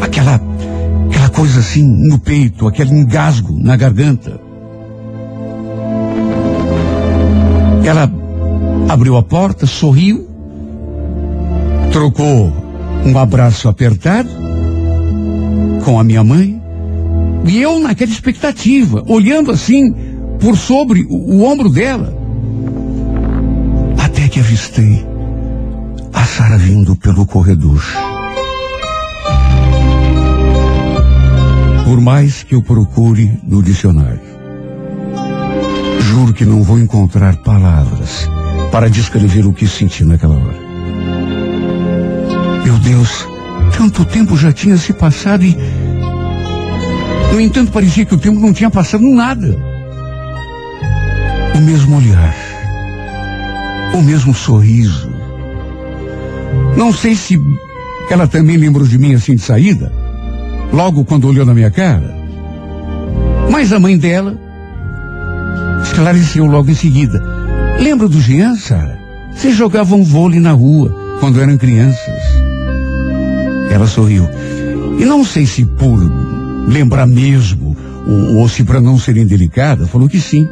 Aquela, 0.02 0.42
aquela 1.10 1.30
coisa 1.30 1.60
assim 1.60 1.84
no 1.84 2.20
peito, 2.20 2.68
aquele 2.68 2.92
engasgo 2.92 3.58
na 3.58 3.76
garganta. 3.76 4.40
Ela 7.86 8.12
abriu 8.90 9.18
a 9.18 9.24
porta, 9.24 9.66
sorriu, 9.66 10.28
trocou 11.92 12.52
um 13.06 13.18
abraço 13.18 13.70
apertado 13.70 14.30
com 15.84 16.00
a 16.00 16.04
minha 16.04 16.24
mãe, 16.24 16.60
e 17.46 17.62
eu 17.62 17.80
naquela 17.80 18.12
expectativa, 18.12 19.04
olhando 19.08 19.52
assim 19.52 19.94
por 20.40 20.58
sobre 20.58 21.04
o, 21.04 21.36
o 21.36 21.44
ombro 21.44 21.70
dela, 21.70 22.16
até 24.04 24.28
que 24.28 24.40
avistei 24.40 25.06
a 26.12 26.24
Sara 26.24 26.58
vindo 26.58 26.96
pelo 26.96 27.26
corredor. 27.26 27.84
Por 31.84 32.02
mais 32.02 32.44
que 32.44 32.56
eu 32.56 32.64
procure 32.64 33.40
no 33.44 33.62
dicionário, 33.62 34.22
juro 36.02 36.34
que 36.34 36.46
não 36.46 36.64
vou 36.64 36.80
encontrar 36.80 37.38
palavras 37.38 38.28
para 38.72 38.90
descrever 38.90 39.46
o 39.46 39.54
que 39.54 39.68
senti 39.68 40.04
naquela 40.04 40.36
hora. 40.36 40.66
Meu 42.64 42.78
Deus, 42.80 43.28
tanto 43.78 44.04
tempo 44.04 44.36
já 44.36 44.52
tinha 44.52 44.78
se 44.78 44.92
passado 44.94 45.44
e. 45.44 45.85
No 47.36 47.42
entanto, 47.42 47.70
parecia 47.70 48.06
que 48.06 48.16
o 48.16 48.18
tempo 48.18 48.40
não 48.40 48.54
tinha 48.54 48.70
passado 48.70 49.04
nada. 49.04 49.58
o 51.54 51.60
mesmo 51.60 51.98
olhar, 51.98 52.34
o 53.94 54.02
mesmo 54.02 54.34
sorriso. 54.34 55.12
Não 56.78 56.94
sei 56.94 57.14
se 57.14 57.38
ela 58.10 58.26
também 58.26 58.56
lembrou 58.56 58.88
de 58.88 58.98
mim 58.98 59.14
assim 59.14 59.36
de 59.36 59.42
saída, 59.42 59.92
logo 60.72 61.04
quando 61.04 61.28
olhou 61.28 61.46
na 61.46 61.54
minha 61.54 61.70
cara. 61.70 62.16
Mas 63.52 63.74
a 63.74 63.82
mãe 63.82 63.98
dela 63.98 64.40
esclareceu 65.84 66.46
logo 66.46 66.72
em 66.72 66.76
seguida. 66.76 67.22
Lembra 67.82 68.08
do 68.08 68.22
Jean, 68.22 68.56
Sara? 68.56 68.98
Vocês 69.34 69.54
jogavam 69.58 70.06
vôlei 70.06 70.40
na 70.40 70.54
rua 70.54 71.18
quando 71.20 71.42
eram 71.42 71.58
crianças. 71.58 72.24
Ela 73.70 73.88
sorriu. 73.88 74.26
E 74.98 75.04
não 75.04 75.26
sei 75.26 75.46
se 75.46 75.66
por 75.66 76.00
lembrar 76.68 77.06
mesmo, 77.06 77.76
ou, 78.08 78.38
ou 78.38 78.50
se 78.50 78.64
para 78.64 78.82
não 78.82 78.98
ser 78.98 79.18
indelicada, 79.18 79.88
falou 79.88 80.08
que 80.08 80.20
sim. 80.20 80.48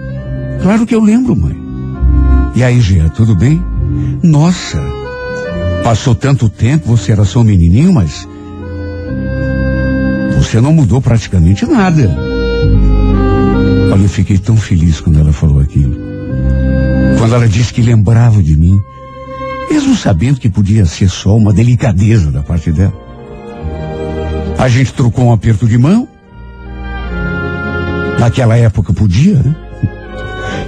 Claro 0.61 0.85
que 0.85 0.95
eu 0.95 1.01
lembro, 1.01 1.35
mãe. 1.35 1.55
E 2.55 2.63
aí, 2.63 2.79
Jean, 2.79 3.09
tudo 3.09 3.35
bem? 3.35 3.61
Nossa, 4.21 4.79
passou 5.83 6.15
tanto 6.15 6.49
tempo, 6.49 6.87
você 6.87 7.11
era 7.11 7.25
só 7.25 7.41
um 7.41 7.43
menininho, 7.43 7.91
mas 7.91 8.27
você 10.37 10.61
não 10.61 10.73
mudou 10.73 11.01
praticamente 11.01 11.65
nada. 11.65 12.15
Olha, 13.91 14.03
eu 14.03 14.09
fiquei 14.09 14.37
tão 14.37 14.55
feliz 14.55 15.01
quando 15.01 15.19
ela 15.19 15.33
falou 15.33 15.59
aquilo. 15.59 15.95
Quando 17.17 17.35
ela 17.35 17.47
disse 17.47 17.73
que 17.73 17.81
lembrava 17.81 18.41
de 18.41 18.55
mim, 18.55 18.83
mesmo 19.69 19.95
sabendo 19.95 20.39
que 20.39 20.49
podia 20.49 20.85
ser 20.85 21.09
só 21.09 21.35
uma 21.35 21.53
delicadeza 21.53 22.31
da 22.31 22.43
parte 22.43 22.71
dela. 22.71 23.02
A 24.57 24.67
gente 24.69 24.93
trocou 24.93 25.25
um 25.25 25.33
aperto 25.33 25.67
de 25.67 25.77
mão. 25.77 26.07
Naquela 28.19 28.57
época 28.57 28.93
podia, 28.93 29.35
né? 29.35 29.55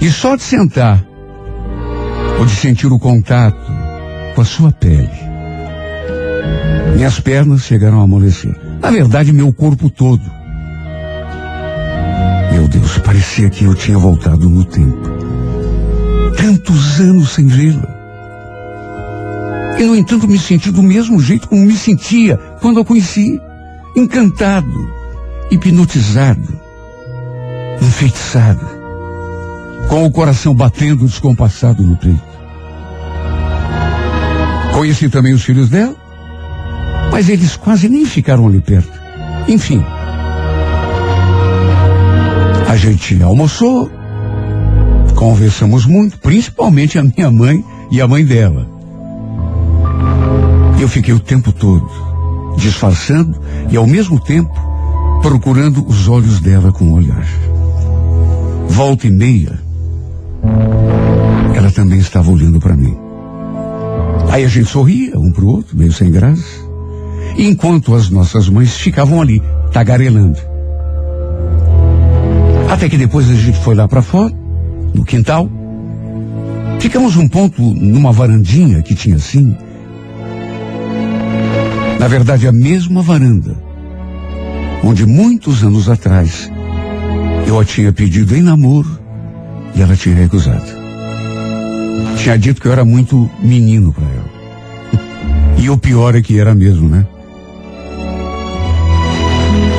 E 0.02 0.12
só 0.12 0.36
de 0.36 0.44
sentar, 0.44 1.04
ou 2.38 2.46
de 2.46 2.52
sentir 2.52 2.88
o 2.88 3.00
contato 3.00 3.58
com 4.34 4.42
a 4.42 4.46
sua 4.46 4.72
pele, 4.72 5.10
minhas 6.96 7.20
pernas 7.20 7.62
chegaram 7.62 8.02
a 8.02 8.04
amolecer. 8.04 8.54
Na 8.82 8.92
verdade, 8.92 9.32
meu 9.32 9.54
corpo 9.54 9.90
todo. 9.90 10.22
Meu 12.52 12.68
Deus, 12.68 12.98
parecia 12.98 13.50
que 13.50 13.66
eu 13.66 13.74
tinha 13.74 13.98
voltado 13.98 14.50
no 14.50 14.64
tempo. 14.66 14.98
Tantos 16.38 17.00
anos 17.00 17.32
sem 17.32 17.48
vê-la. 17.48 17.96
E, 19.80 19.84
no 19.84 19.96
entanto, 19.96 20.28
me 20.28 20.40
senti 20.40 20.72
do 20.72 20.84
mesmo 20.84 21.22
jeito 21.22 21.48
como 21.50 21.66
me 21.66 21.76
sentia 21.76 22.38
quando 22.62 22.80
a 22.80 22.86
conheci. 22.86 23.42
Encantado, 23.96 24.90
hipnotizado, 25.50 26.60
enfeitiçado, 27.82 28.68
com 29.88 30.06
o 30.06 30.12
coração 30.12 30.54
batendo 30.54 31.06
descompassado 31.06 31.82
no 31.82 31.96
peito. 31.96 32.22
Conheci 34.74 35.08
também 35.08 35.34
os 35.34 35.44
filhos 35.44 35.70
dela, 35.70 35.96
mas 37.10 37.30
eles 37.30 37.56
quase 37.56 37.88
nem 37.88 38.06
ficaram 38.06 38.46
ali 38.46 38.60
perto. 38.60 38.92
Enfim. 39.48 39.82
A 42.68 42.76
gente 42.76 43.24
almoçou, 43.24 43.90
conversamos 45.16 45.86
muito, 45.86 46.18
principalmente 46.20 47.00
a 47.00 47.04
minha 47.04 47.32
mãe 47.32 47.64
e 47.90 48.02
a 48.02 48.08
mãe 48.10 48.26
dela. 48.26 48.68
Eu 50.78 50.90
fiquei 50.90 51.14
o 51.14 51.20
tempo 51.20 51.54
todo 51.54 52.05
disfarçando 52.58 53.40
e 53.70 53.78
ao 53.78 53.88
mesmo 53.88 54.20
tempo 54.20 54.54
procurando 55.22 55.86
os 55.88 56.08
olhos 56.08 56.40
dela 56.40 56.72
com 56.72 56.86
o 56.86 56.94
olhar. 56.94 57.26
Volta 58.68 59.08
e 59.08 59.12
meia, 59.12 59.60
ela 61.56 61.72
também 61.72 62.00
estava 62.00 62.30
olhando 62.30 62.60
para 62.60 62.76
mim. 62.76 62.96
Aí 64.30 64.44
a 64.44 64.48
gente 64.48 64.70
sorria 64.70 65.18
um 65.18 65.32
pro 65.32 65.48
outro, 65.48 65.78
meio 65.78 65.94
sem 65.94 66.12
graça, 66.12 66.44
enquanto 67.38 67.96
as 67.96 68.10
nossas 68.10 68.50
mães 68.50 68.76
ficavam 68.76 69.22
ali, 69.22 69.42
tagarelando. 69.72 70.38
Até 72.70 72.90
que 72.90 72.98
depois 72.98 73.30
a 73.30 73.34
gente 73.34 73.58
foi 73.60 73.76
lá 73.76 73.88
para 73.88 74.02
fora, 74.02 74.34
no 74.94 75.06
quintal. 75.06 75.50
Ficamos 76.80 77.16
um 77.16 77.28
ponto 77.28 77.62
numa 77.62 78.12
varandinha 78.12 78.82
que 78.82 78.94
tinha 78.94 79.16
assim. 79.16 79.56
Na 82.00 82.08
verdade, 82.08 82.48
a 82.48 82.52
mesma 82.52 83.02
varanda, 83.02 83.56
onde 84.84 85.06
muitos 85.06 85.64
anos 85.64 85.90
atrás 85.90 86.52
eu 87.48 87.60
a 87.60 87.66
tinha 87.66 87.92
pedido 87.94 88.36
em 88.36 88.42
namoro 88.42 89.00
e 89.76 89.82
ela 89.82 89.96
tinha 89.96 90.16
recusado. 90.16 90.66
Tinha 92.18 92.38
dito 92.38 92.62
que 92.62 92.68
eu 92.68 92.72
era 92.72 92.84
muito 92.84 93.30
menino 93.42 93.94
para 93.94 94.04
ela. 94.04 94.36
E 95.58 95.70
o 95.70 95.78
pior 95.78 96.16
é 96.16 96.22
que 96.22 96.40
era 96.40 96.54
mesmo, 96.54 96.90
né? 96.90 97.06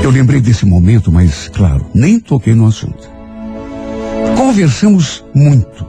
Eu 0.03 0.11
lembrei 0.11 0.41
desse 0.41 0.65
momento, 0.65 1.11
mas, 1.11 1.49
claro, 1.49 1.87
nem 1.95 2.21
toquei 2.21 2.55
no 2.55 2.67
assunto. 2.67 3.11
Conversamos 4.37 5.25
muito. 5.35 5.87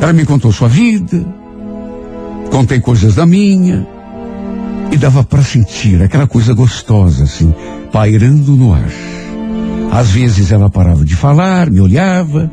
Ela 0.00 0.12
me 0.12 0.24
contou 0.24 0.50
sua 0.52 0.68
vida, 0.68 1.24
contei 2.50 2.80
coisas 2.80 3.14
da 3.14 3.24
minha, 3.26 3.86
e 4.90 4.96
dava 4.96 5.22
para 5.22 5.42
sentir 5.42 6.02
aquela 6.02 6.26
coisa 6.26 6.52
gostosa, 6.52 7.24
assim, 7.24 7.54
pairando 7.92 8.52
no 8.56 8.72
ar. 8.72 8.90
Às 9.90 10.10
vezes 10.10 10.52
ela 10.52 10.70
parava 10.70 11.04
de 11.04 11.16
falar, 11.16 11.70
me 11.70 11.80
olhava, 11.80 12.50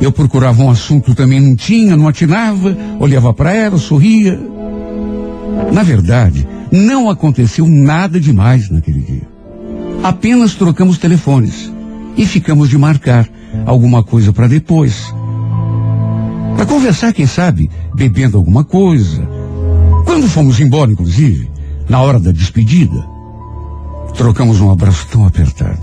eu 0.00 0.10
procurava 0.10 0.62
um 0.62 0.70
assunto 0.70 1.14
também 1.14 1.40
não 1.40 1.54
tinha, 1.54 1.96
não 1.96 2.08
atinava, 2.08 2.76
olhava 2.98 3.34
para 3.34 3.52
ela, 3.52 3.76
sorria. 3.76 4.40
Na 5.72 5.82
verdade, 5.82 6.46
não 6.72 7.10
aconteceu 7.10 7.66
nada 7.66 8.18
demais 8.18 8.70
naquele 8.70 9.00
dia. 9.00 9.28
Apenas 10.02 10.54
trocamos 10.54 10.96
telefones 10.96 11.70
e 12.16 12.24
ficamos 12.24 12.70
de 12.70 12.78
marcar 12.78 13.28
alguma 13.66 14.02
coisa 14.02 14.32
para 14.32 14.46
depois. 14.46 15.12
Para 16.56 16.64
conversar, 16.64 17.12
quem 17.12 17.26
sabe, 17.26 17.70
bebendo 17.94 18.38
alguma 18.38 18.64
coisa. 18.64 19.22
Quando 20.06 20.28
fomos 20.28 20.60
embora, 20.60 20.90
inclusive, 20.90 21.50
na 21.90 22.00
hora 22.00 22.20
da 22.20 22.30
despedida, 22.30 23.04
trocamos 24.16 24.60
um 24.60 24.70
abraço 24.70 25.08
tão 25.10 25.26
apertado. 25.26 25.82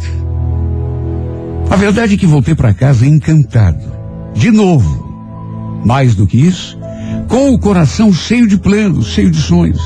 A 1.69 1.75
verdade 1.75 2.13
é 2.13 2.17
que 2.17 2.25
voltei 2.25 2.55
para 2.55 2.73
casa 2.73 3.05
encantado. 3.05 3.83
De 4.33 4.49
novo. 4.49 5.05
Mais 5.83 6.15
do 6.15 6.25
que 6.25 6.39
isso, 6.39 6.79
com 7.27 7.53
o 7.53 7.59
coração 7.59 8.13
cheio 8.13 8.47
de 8.47 8.57
planos, 8.57 9.07
cheio 9.07 9.29
de 9.29 9.41
sonhos. 9.41 9.81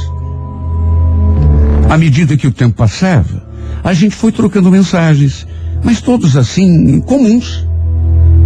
À 1.89 1.97
medida 1.97 2.37
que 2.37 2.47
o 2.47 2.51
tempo 2.51 2.75
passava, 2.75 3.43
a 3.83 3.91
gente 3.91 4.15
foi 4.15 4.31
trocando 4.31 4.69
mensagens, 4.69 5.47
mas 5.83 6.01
todos 6.01 6.37
assim, 6.37 7.01
comuns. 7.01 7.67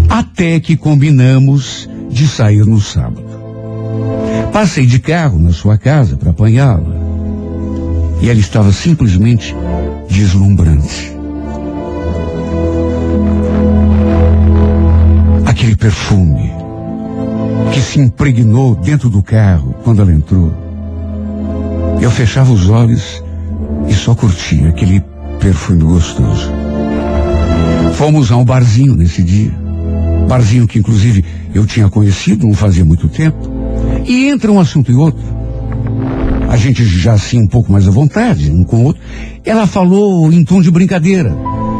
Até 0.07 0.61
que 0.61 0.77
combinamos 0.77 1.89
de 2.09 2.25
sair 2.25 2.65
no 2.65 2.79
sábado. 2.79 3.25
Passei 4.53 4.85
de 4.85 4.97
carro 4.99 5.37
na 5.37 5.51
sua 5.51 5.77
casa 5.77 6.15
para 6.15 6.29
apanhá-la. 6.29 6.94
E 8.21 8.29
ela 8.29 8.39
estava 8.39 8.71
simplesmente 8.71 9.55
deslumbrante. 10.09 11.13
Aquele 15.45 15.75
perfume 15.75 16.51
que 17.73 17.81
se 17.81 17.99
impregnou 17.99 18.75
dentro 18.75 19.09
do 19.09 19.21
carro 19.21 19.75
quando 19.83 20.01
ela 20.01 20.11
entrou. 20.11 20.53
Eu 22.01 22.11
fechava 22.11 22.51
os 22.51 22.69
olhos 22.69 23.23
e 23.87 23.93
só 23.93 24.15
curtia 24.15 24.69
aquele 24.69 25.03
perfume 25.39 25.83
gostoso. 25.83 26.51
Fomos 27.95 28.31
a 28.31 28.37
um 28.37 28.45
barzinho 28.45 28.95
nesse 28.95 29.23
dia. 29.23 29.51
Barzinho 30.27 30.67
que 30.67 30.79
inclusive 30.79 31.23
eu 31.53 31.65
tinha 31.65 31.89
conhecido 31.89 32.47
não 32.47 32.53
fazia 32.53 32.83
muito 32.83 33.07
tempo. 33.07 33.49
E 34.05 34.27
entre 34.27 34.51
um 34.51 34.59
assunto 34.59 34.91
e 34.91 34.95
outro, 34.95 35.23
a 36.55 36.57
gente 36.57 36.85
já 36.85 37.11
assim 37.11 37.41
um 37.41 37.47
pouco 37.47 37.69
mais 37.69 37.85
à 37.85 37.91
vontade, 37.91 38.49
um 38.49 38.63
com 38.63 38.77
o 38.77 38.83
outro, 38.85 39.01
ela 39.43 39.67
falou 39.67 40.31
em 40.31 40.41
tom 40.41 40.61
de 40.61 40.71
brincadeira. 40.71 41.35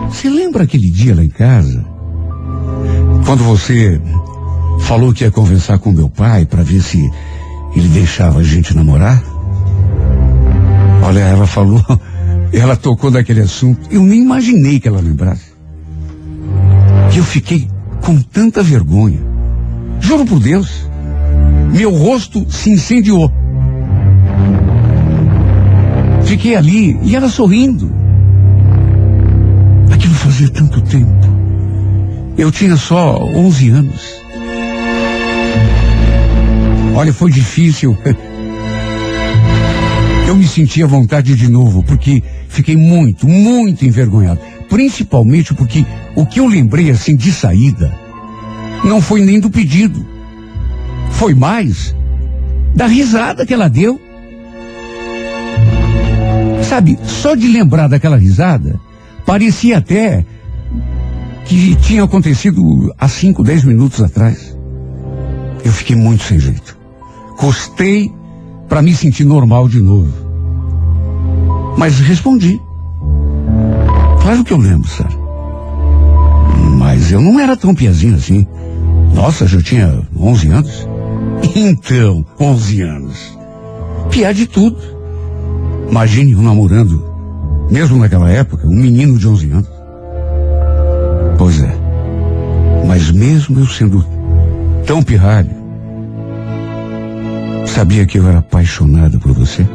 Você 0.10 0.30
lembra 0.30 0.64
aquele 0.64 0.90
dia 0.90 1.16
lá 1.16 1.24
em 1.24 1.30
casa? 1.30 1.82
Quando 3.26 3.46
você 3.46 4.02
falou 4.82 5.14
que 5.14 5.24
ia 5.24 5.32
conversar 5.32 5.80
com 5.80 5.94
meu 5.94 6.10
pai 6.10 6.46
para 6.46 6.62
ver 6.62 6.82
se 6.82 7.10
ele 7.74 7.88
deixava 7.88 8.40
a 8.40 8.44
gente 8.44 8.76
namorar? 8.76 9.24
Olha, 11.02 11.22
ela 11.22 11.48
falou, 11.48 11.82
ela 12.52 12.76
tocou 12.76 13.10
naquele 13.10 13.44
assunto, 13.44 13.80
eu 13.90 14.04
nem 14.04 14.22
imaginei 14.22 14.78
que 14.78 14.90
ela 14.90 15.00
lembrasse. 15.00 15.54
E 17.14 17.18
eu 17.18 17.24
fiquei 17.24 17.70
com 18.02 18.22
tanta 18.22 18.62
vergonha. 18.62 19.22
Juro 20.02 20.26
por 20.26 20.42
Deus, 20.42 20.86
meu 21.72 21.92
rosto 21.92 22.46
se 22.52 22.72
incendiou. 22.72 23.32
Fiquei 26.26 26.56
ali 26.56 27.00
e 27.04 27.16
ela 27.16 27.30
sorrindo. 27.30 27.92
Aquilo 29.92 30.14
fazia 30.16 30.50
tanto 30.50 30.82
tempo. 30.82 31.12
Eu 32.38 32.52
tinha 32.52 32.76
só 32.76 33.24
11 33.24 33.70
anos. 33.70 34.26
Olha, 36.96 37.14
foi 37.14 37.32
difícil. 37.32 37.98
Eu 40.28 40.36
me 40.36 40.48
senti 40.48 40.82
à 40.82 40.88
vontade 40.88 41.36
de 41.36 41.48
novo, 41.48 41.84
porque 41.84 42.24
fiquei 42.50 42.76
muito, 42.76 43.28
muito 43.28 43.86
envergonhado. 43.86 44.40
Principalmente 44.68 45.54
porque 45.54 45.86
o 46.16 46.26
que 46.26 46.40
eu 46.40 46.48
lembrei 46.48 46.90
assim 46.90 47.16
de 47.16 47.32
saída 47.32 47.94
não 48.84 49.00
foi 49.02 49.22
nem 49.22 49.40
do 49.40 49.52
pedido. 49.52 50.04
Foi 51.12 51.36
mais 51.36 51.96
da 52.74 52.88
risada 52.88 53.46
que 53.46 53.54
ela 53.54 53.70
deu. 53.70 54.02
Sabe, 56.76 57.00
só 57.06 57.36
de 57.36 57.48
lembrar 57.48 57.88
daquela 57.88 58.18
risada, 58.18 58.78
parecia 59.26 59.78
até 59.78 60.26
que 61.46 61.74
tinha 61.78 62.04
acontecido 62.04 62.94
há 63.00 63.08
cinco, 63.08 63.46
dez 63.46 63.64
minutos 63.64 64.02
atrás. 64.02 64.58
Eu 65.64 65.72
fiquei 65.72 65.96
muito 65.96 66.26
sem 66.26 66.38
jeito. 66.38 66.78
Custei 67.38 68.12
para 68.68 68.82
me 68.82 68.94
sentir 68.94 69.24
normal 69.24 69.70
de 69.70 69.82
novo. 69.82 70.12
Mas 71.78 71.98
respondi. 72.02 72.60
Claro 74.22 74.44
que 74.44 74.52
eu 74.52 74.58
lembro, 74.58 74.90
Sara. 74.90 75.18
Mas 76.78 77.10
eu 77.10 77.22
não 77.22 77.40
era 77.40 77.56
tão 77.56 77.74
piazinho 77.74 78.18
assim. 78.18 78.46
Nossa, 79.14 79.48
já 79.48 79.62
tinha 79.62 80.06
11 80.14 80.48
anos. 80.50 80.88
Então, 81.56 82.26
11 82.38 82.82
anos. 82.82 83.38
Piar 84.12 84.34
de 84.34 84.46
tudo. 84.46 84.95
Imagine 85.90 86.34
eu 86.34 86.42
namorando, 86.42 87.06
mesmo 87.70 87.98
naquela 87.98 88.30
época, 88.30 88.68
um 88.68 88.76
menino 88.76 89.18
de 89.18 89.28
11 89.28 89.52
anos. 89.52 89.70
Pois 91.38 91.62
é. 91.62 91.76
Mas 92.88 93.12
mesmo 93.12 93.60
eu 93.60 93.68
sendo 93.68 94.06
tão 94.86 95.02
pirralho, 95.02 95.52
sabia 97.66 98.06
que 98.06 98.18
eu 98.18 98.28
era 98.28 98.40
apaixonado 98.40 99.20
por 99.20 99.34
você? 99.34 99.66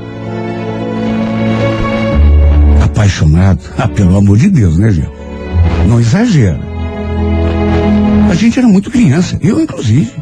Apaixonado? 2.82 3.60
Ah, 3.76 3.88
pelo 3.88 4.16
amor 4.16 4.38
de 4.38 4.48
Deus, 4.48 4.78
né, 4.78 4.90
Gil? 4.90 5.10
Não 5.88 6.00
exagera. 6.00 6.60
A 8.30 8.34
gente 8.34 8.58
era 8.58 8.68
muito 8.68 8.90
criança, 8.90 9.38
eu 9.42 9.60
inclusive. 9.60 10.12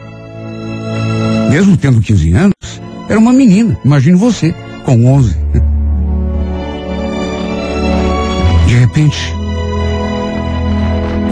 Mesmo 1.50 1.76
tendo 1.76 2.00
15 2.00 2.32
anos, 2.32 2.54
era 3.08 3.18
uma 3.18 3.32
menina, 3.32 3.78
imagine 3.84 4.16
você, 4.16 4.54
com 4.84 5.06
11. 5.06 5.36
Repente, 8.98 9.32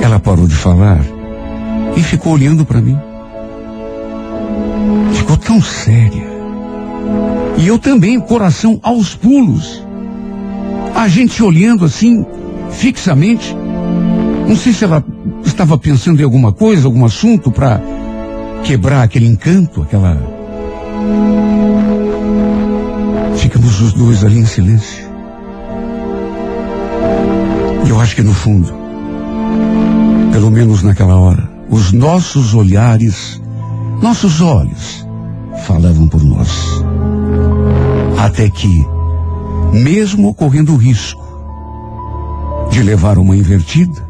ela 0.01 0.21
parou 0.21 0.47
de 0.47 0.55
falar 0.55 1.01
e 1.97 2.01
ficou 2.01 2.33
olhando 2.33 2.65
para 2.65 2.81
mim. 2.81 2.97
Ficou 5.13 5.37
tão 5.37 5.61
séria. 5.61 6.25
E 7.59 7.67
eu 7.67 7.77
também, 7.77 8.21
coração 8.21 8.79
aos 8.85 9.17
pulos. 9.17 9.83
A 10.95 11.09
gente 11.09 11.43
olhando 11.43 11.85
assim, 11.85 12.25
fixamente. 12.71 13.57
Não 14.47 14.55
sei 14.55 14.73
se 14.73 14.85
ela 14.85 15.05
estava 15.45 15.77
pensando 15.77 16.21
em 16.21 16.25
alguma 16.25 16.53
coisa, 16.53 16.87
algum 16.87 17.05
assunto 17.05 17.51
para 17.51 17.81
quebrar 18.63 19.03
aquele 19.03 19.27
encanto, 19.27 19.83
aquela. 19.83 20.17
Ficamos 23.37 23.81
os 23.81 23.93
dois 23.93 24.25
ali 24.25 24.39
em 24.39 24.47
silêncio. 24.47 25.06
Eu 27.89 28.01
acho 28.01 28.17
que 28.17 28.23
no 28.23 28.35
fundo, 28.35 28.73
pelo 30.33 30.51
menos 30.51 30.83
naquela 30.83 31.17
hora, 31.17 31.49
os 31.71 31.93
nossos 31.93 32.53
olhares, 32.53 33.41
nossos 34.03 34.41
olhos, 34.41 35.07
falavam 35.67 36.09
por 36.09 36.23
nós. 36.23 36.83
Até 38.19 38.51
que, 38.51 38.85
mesmo 39.73 40.35
correndo 40.35 40.73
o 40.73 40.77
risco 40.77 41.25
de 42.71 42.83
levar 42.83 43.19
uma 43.19 43.37
invertida, 43.37 44.05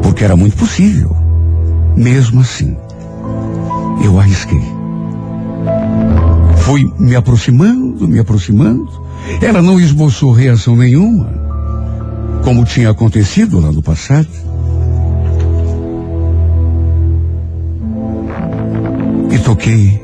porque 0.00 0.22
era 0.22 0.36
muito 0.36 0.56
possível, 0.56 1.16
mesmo 1.96 2.42
assim, 2.42 2.76
eu 4.04 4.20
arrisquei. 4.20 4.62
Fui 6.58 6.90
me 6.96 7.16
aproximando, 7.16 8.06
me 8.06 8.20
aproximando. 8.20 8.88
Ela 9.42 9.60
não 9.60 9.80
esboçou 9.80 10.32
reação 10.32 10.76
nenhuma 10.76 11.49
como 12.42 12.64
tinha 12.64 12.90
acontecido 12.90 13.60
lá 13.60 13.70
no 13.70 13.82
passado. 13.82 14.28
E 19.30 19.38
toquei 19.38 20.00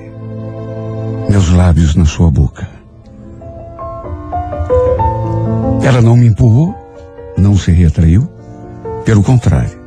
meus 1.28 1.50
lábios 1.50 1.94
na 1.94 2.04
sua 2.04 2.30
boca. 2.30 2.68
Ela 5.82 6.00
não 6.00 6.16
me 6.16 6.26
empurrou, 6.26 6.74
não 7.36 7.56
se 7.56 7.70
retraiu, 7.70 8.28
pelo 9.04 9.22
contrário, 9.22 9.78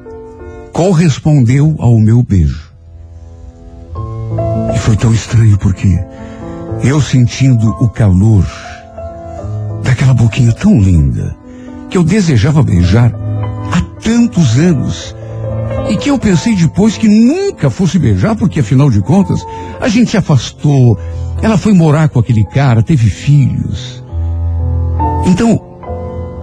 correspondeu 0.71 1.75
ao 1.79 1.97
meu 1.99 2.23
beijo. 2.23 2.71
E 4.73 4.79
foi 4.79 4.95
tão 4.95 5.13
estranho 5.13 5.57
porque 5.57 5.99
eu 6.83 7.01
sentindo 7.01 7.69
o 7.81 7.89
calor 7.89 8.45
daquela 9.83 10.13
boquinha 10.13 10.53
tão 10.53 10.79
linda, 10.79 11.35
que 11.89 11.97
eu 11.97 12.03
desejava 12.03 12.61
beijar 12.61 13.13
há 13.71 13.81
tantos 14.01 14.57
anos. 14.57 15.15
E 15.89 15.97
que 15.97 16.09
eu 16.09 16.19
pensei 16.19 16.55
depois 16.55 16.97
que 16.97 17.07
nunca 17.07 17.69
fosse 17.69 17.97
beijar, 17.97 18.35
porque 18.35 18.59
afinal 18.59 18.91
de 18.91 19.01
contas, 19.01 19.43
a 19.81 19.87
gente 19.87 20.11
se 20.11 20.17
afastou. 20.17 20.99
Ela 21.41 21.57
foi 21.57 21.73
morar 21.73 22.09
com 22.09 22.19
aquele 22.19 22.45
cara, 22.45 22.83
teve 22.83 23.09
filhos. 23.09 24.03
Então, 25.25 25.59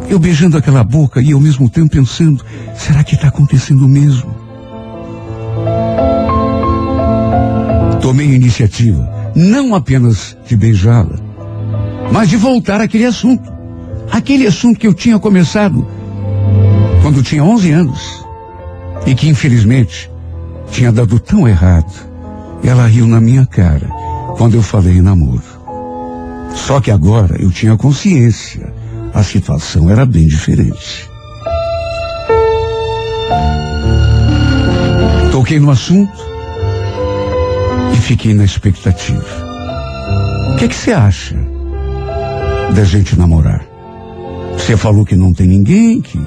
eu 0.09 0.19
beijando 0.19 0.57
aquela 0.57 0.83
boca 0.83 1.21
e 1.21 1.33
ao 1.33 1.41
mesmo 1.41 1.71
tempo 1.71 1.91
pensando, 1.91 2.45
será 2.75 3.05
que 3.05 3.15
está 3.15 3.29
acontecendo 3.29 3.87
mesmo? 3.89 4.35
Tomei 8.01 8.31
a 8.31 8.35
iniciativa, 8.35 9.33
não 9.35 9.75
apenas 9.75 10.37
de 10.47 10.57
beijá-la, 10.57 11.19
mas 12.13 12.29
de 12.29 12.37
voltar 12.37 12.81
àquele 12.81 13.05
assunto. 13.05 13.56
Aquele 14.27 14.49
assunto 14.49 14.81
que 14.81 14.89
eu 14.89 14.93
tinha 14.93 15.21
começado 15.21 15.87
quando 17.01 17.23
tinha 17.23 17.45
11 17.45 17.71
anos 17.71 18.27
e 19.07 19.15
que 19.15 19.29
infelizmente 19.29 20.11
tinha 20.69 20.91
dado 20.91 21.21
tão 21.21 21.47
errado. 21.47 21.95
Ela 22.65 22.89
riu 22.89 23.07
na 23.07 23.21
minha 23.21 23.47
cara 23.47 23.89
quando 24.37 24.55
eu 24.55 24.65
falei 24.65 25.01
namoro. 25.01 25.45
Só 26.57 26.81
que 26.81 26.91
agora 26.91 27.41
eu 27.41 27.53
tinha 27.53 27.77
consciência. 27.77 28.75
A 29.15 29.23
situação 29.23 29.89
era 29.89 30.05
bem 30.05 30.27
diferente. 30.27 31.09
Toquei 35.31 35.61
no 35.61 35.71
assunto 35.71 36.19
e 37.95 37.97
fiquei 37.99 38.35
na 38.35 38.45
expectativa. 38.45 39.25
O 40.53 40.57
que, 40.57 40.65
é 40.65 40.69
que 40.69 40.75
você 40.75 40.91
acha 40.91 41.37
da 42.75 42.83
gente 42.83 43.17
namorar? 43.17 43.76
Você 44.57 44.77
falou 44.77 45.05
que 45.05 45.15
não 45.15 45.33
tem 45.33 45.47
ninguém, 45.47 46.01
que 46.01 46.21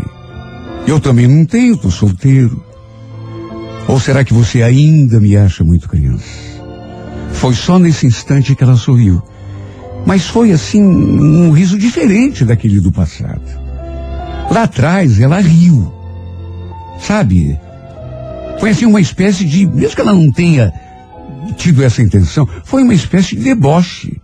eu 0.88 0.99
também 0.99 1.27
não 1.27 1.45
tenho, 1.45 1.77
tô 1.77 1.91
solteiro. 1.91 2.63
Ou 3.88 3.99
será 3.99 4.23
que 4.23 4.34
você 4.34 4.63
ainda 4.63 5.19
me 5.19 5.36
acha 5.36 5.63
muito 5.63 5.89
criança? 5.89 6.25
Foi 7.34 7.53
só 7.53 7.80
nesse 7.80 8.05
instante 8.05 8.55
que 8.55 8.63
ela 8.63 8.75
sorriu. 8.75 9.21
Mas 10.05 10.27
foi 10.27 10.51
assim, 10.51 10.82
um 10.82 11.51
riso 11.51 11.77
diferente 11.77 12.45
daquele 12.45 12.80
do 12.80 12.91
passado. 12.91 13.41
Lá 14.51 14.63
atrás 14.63 15.19
ela 15.19 15.39
riu. 15.39 15.93
Sabe? 16.99 17.57
Foi 18.59 18.71
assim 18.71 18.86
uma 18.86 19.01
espécie 19.01 19.45
de, 19.45 19.65
mesmo 19.65 19.95
que 19.95 20.01
ela 20.01 20.13
não 20.13 20.32
tenha 20.32 20.71
tido 21.55 21.84
essa 21.84 22.01
intenção, 22.01 22.47
foi 22.63 22.84
uma 22.84 22.93
espécie 22.93 23.36
de 23.36 23.43
deboche. 23.43 24.21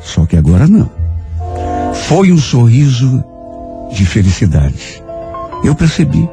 Só 0.00 0.24
que 0.24 0.36
agora 0.36 0.66
não. 0.66 0.90
Foi 1.92 2.30
um 2.30 2.38
sorriso 2.38 3.24
de 3.92 4.04
felicidade. 4.04 5.02
Eu 5.64 5.74
percebi. 5.74 6.28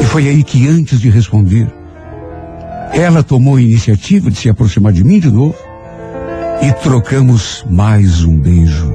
E 0.00 0.04
foi 0.04 0.28
aí 0.28 0.42
que, 0.42 0.66
antes 0.68 1.00
de 1.00 1.10
responder, 1.10 1.70
ela 2.92 3.22
tomou 3.22 3.56
a 3.56 3.62
iniciativa 3.62 4.30
de 4.30 4.38
se 4.38 4.48
aproximar 4.48 4.92
de 4.92 5.04
mim 5.04 5.20
de 5.20 5.30
novo 5.30 5.56
e 6.62 6.72
trocamos 6.72 7.64
mais 7.68 8.24
um 8.24 8.38
beijo. 8.38 8.94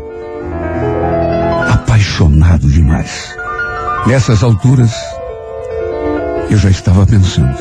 Apaixonado 1.71 2.69
demais. 2.69 3.36
Nessas 4.05 4.43
alturas, 4.43 4.93
eu 6.49 6.57
já 6.57 6.69
estava 6.69 7.05
pensando. 7.05 7.57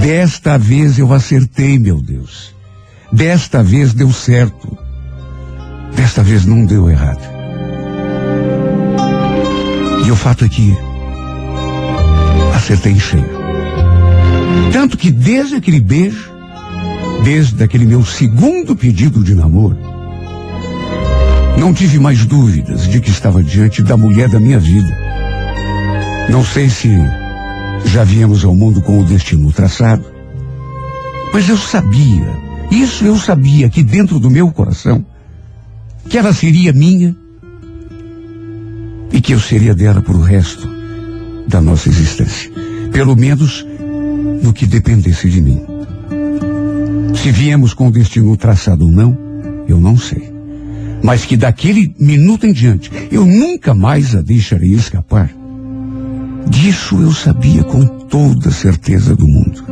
Desta 0.00 0.58
vez 0.58 0.98
eu 0.98 1.12
acertei, 1.12 1.78
meu 1.78 2.00
Deus. 2.00 2.54
Desta 3.12 3.62
vez 3.62 3.92
deu 3.94 4.12
certo. 4.12 4.76
Desta 5.94 6.22
vez 6.22 6.44
não 6.44 6.64
deu 6.64 6.90
errado. 6.90 7.37
E 10.08 10.10
o 10.10 10.16
fato 10.16 10.44
é 10.44 10.48
que 10.48 10.76
acertei 12.56 12.92
em 12.92 12.98
cheio. 12.98 13.28
Tanto 14.72 14.98
que 14.98 15.10
desde 15.10 15.54
aquele 15.54 15.80
beijo, 15.80 16.38
Desde 17.22 17.62
aquele 17.62 17.84
meu 17.84 18.04
segundo 18.04 18.76
pedido 18.76 19.22
de 19.22 19.34
namoro, 19.34 19.76
não 21.58 21.74
tive 21.74 21.98
mais 21.98 22.24
dúvidas 22.24 22.88
de 22.88 23.00
que 23.00 23.10
estava 23.10 23.42
diante 23.42 23.82
da 23.82 23.96
mulher 23.96 24.28
da 24.28 24.38
minha 24.38 24.58
vida. 24.58 24.96
Não 26.30 26.44
sei 26.44 26.70
se 26.70 26.88
já 27.86 28.04
viemos 28.04 28.44
ao 28.44 28.54
mundo 28.54 28.80
com 28.80 29.00
o 29.00 29.04
destino 29.04 29.52
traçado, 29.52 30.04
mas 31.32 31.48
eu 31.48 31.56
sabia, 31.56 32.38
isso 32.70 33.04
eu 33.04 33.16
sabia 33.18 33.66
aqui 33.66 33.82
dentro 33.82 34.18
do 34.18 34.30
meu 34.30 34.50
coração, 34.50 35.04
que 36.08 36.16
ela 36.16 36.32
seria 36.32 36.72
minha 36.72 37.14
e 39.12 39.20
que 39.20 39.34
eu 39.34 39.40
seria 39.40 39.74
dela 39.74 40.02
por 40.02 40.16
o 40.16 40.22
resto 40.22 40.68
da 41.46 41.60
nossa 41.60 41.88
existência. 41.88 42.50
Pelo 42.92 43.16
menos 43.16 43.66
no 44.42 44.52
que 44.52 44.66
dependesse 44.66 45.28
de 45.30 45.40
mim. 45.40 45.62
Se 47.14 47.30
viemos 47.30 47.74
com 47.74 47.88
o 47.88 47.92
destino 47.92 48.36
traçado 48.36 48.84
ou 48.84 48.92
não, 48.92 49.16
eu 49.66 49.80
não 49.80 49.96
sei. 49.96 50.32
Mas 51.02 51.24
que 51.24 51.36
daquele 51.36 51.94
minuto 51.98 52.46
em 52.46 52.52
diante 52.52 52.90
eu 53.10 53.24
nunca 53.24 53.74
mais 53.74 54.14
a 54.14 54.20
deixarei 54.20 54.72
escapar. 54.72 55.30
Disso 56.48 57.00
eu 57.00 57.12
sabia 57.12 57.62
com 57.62 57.84
toda 57.86 58.50
certeza 58.50 59.14
do 59.14 59.26
mundo. 59.26 59.64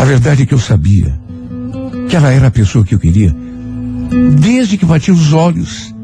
A 0.00 0.04
verdade 0.04 0.42
é 0.42 0.46
que 0.46 0.54
eu 0.54 0.58
sabia 0.58 1.18
que 2.08 2.16
ela 2.16 2.30
era 2.30 2.48
a 2.48 2.50
pessoa 2.50 2.84
que 2.84 2.94
eu 2.94 2.98
queria 2.98 3.34
desde 4.40 4.78
que 4.78 4.86
bati 4.86 5.10
os 5.10 5.32
olhos 5.32 5.94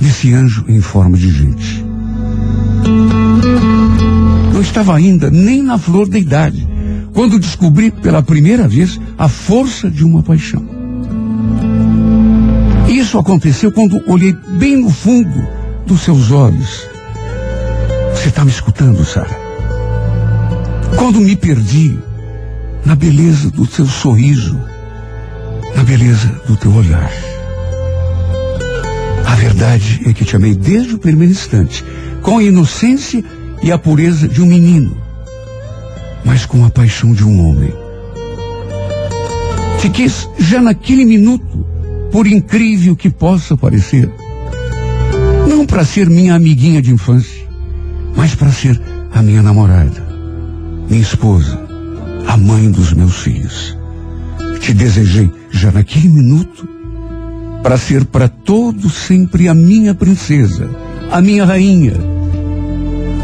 nesse 0.00 0.32
anjo 0.32 0.64
em 0.68 0.80
forma 0.80 1.16
de 1.16 1.30
gente. 1.30 1.84
Não 4.52 4.60
estava 4.60 4.94
ainda 4.94 5.30
nem 5.30 5.62
na 5.62 5.78
flor 5.78 6.08
da 6.08 6.18
idade, 6.18 6.68
quando 7.12 7.38
descobri 7.38 7.90
pela 7.90 8.22
primeira 8.22 8.66
vez 8.66 9.00
a 9.18 9.28
força 9.28 9.90
de 9.90 10.04
uma 10.04 10.22
paixão. 10.22 10.64
Isso 12.88 13.18
aconteceu 13.18 13.72
quando 13.72 14.02
olhei 14.06 14.34
bem 14.58 14.76
no 14.76 14.90
fundo 14.90 15.46
dos 15.86 16.02
seus 16.02 16.30
olhos. 16.30 16.86
Você 18.14 18.28
está 18.28 18.44
me 18.44 18.50
escutando, 18.50 19.04
Sara? 19.04 19.40
Quando 20.96 21.20
me 21.20 21.34
perdi 21.34 21.98
na 22.84 22.94
beleza 22.94 23.50
do 23.50 23.66
seu 23.66 23.86
sorriso, 23.86 24.60
na 25.74 25.82
beleza 25.82 26.28
do 26.46 26.56
teu 26.56 26.72
olhar. 26.74 27.10
A 29.32 29.34
verdade 29.34 30.02
é 30.04 30.12
que 30.12 30.26
te 30.26 30.36
amei 30.36 30.54
desde 30.54 30.94
o 30.94 30.98
primeiro 30.98 31.32
instante, 31.32 31.82
com 32.20 32.36
a 32.36 32.42
inocência 32.42 33.24
e 33.62 33.72
a 33.72 33.78
pureza 33.78 34.28
de 34.28 34.42
um 34.42 34.46
menino, 34.46 34.94
mas 36.22 36.44
com 36.44 36.62
a 36.66 36.68
paixão 36.68 37.14
de 37.14 37.24
um 37.24 37.48
homem. 37.48 37.72
Te 39.80 39.88
quis 39.88 40.28
já 40.38 40.60
naquele 40.60 41.06
minuto, 41.06 41.64
por 42.12 42.26
incrível 42.26 42.94
que 42.94 43.08
possa 43.08 43.56
parecer, 43.56 44.12
não 45.48 45.64
para 45.64 45.86
ser 45.86 46.10
minha 46.10 46.34
amiguinha 46.34 46.82
de 46.82 46.92
infância, 46.92 47.48
mas 48.14 48.34
para 48.34 48.52
ser 48.52 48.78
a 49.14 49.22
minha 49.22 49.40
namorada, 49.40 50.06
minha 50.90 51.00
esposa, 51.00 51.58
a 52.28 52.36
mãe 52.36 52.70
dos 52.70 52.92
meus 52.92 53.16
filhos. 53.16 53.74
Te 54.60 54.74
desejei 54.74 55.30
já 55.50 55.72
naquele 55.72 56.10
minuto 56.10 56.81
para 57.62 57.78
ser 57.78 58.04
para 58.06 58.28
todos 58.28 58.92
sempre 58.92 59.48
a 59.48 59.54
minha 59.54 59.94
princesa, 59.94 60.68
a 61.10 61.20
minha 61.20 61.44
rainha, 61.44 61.94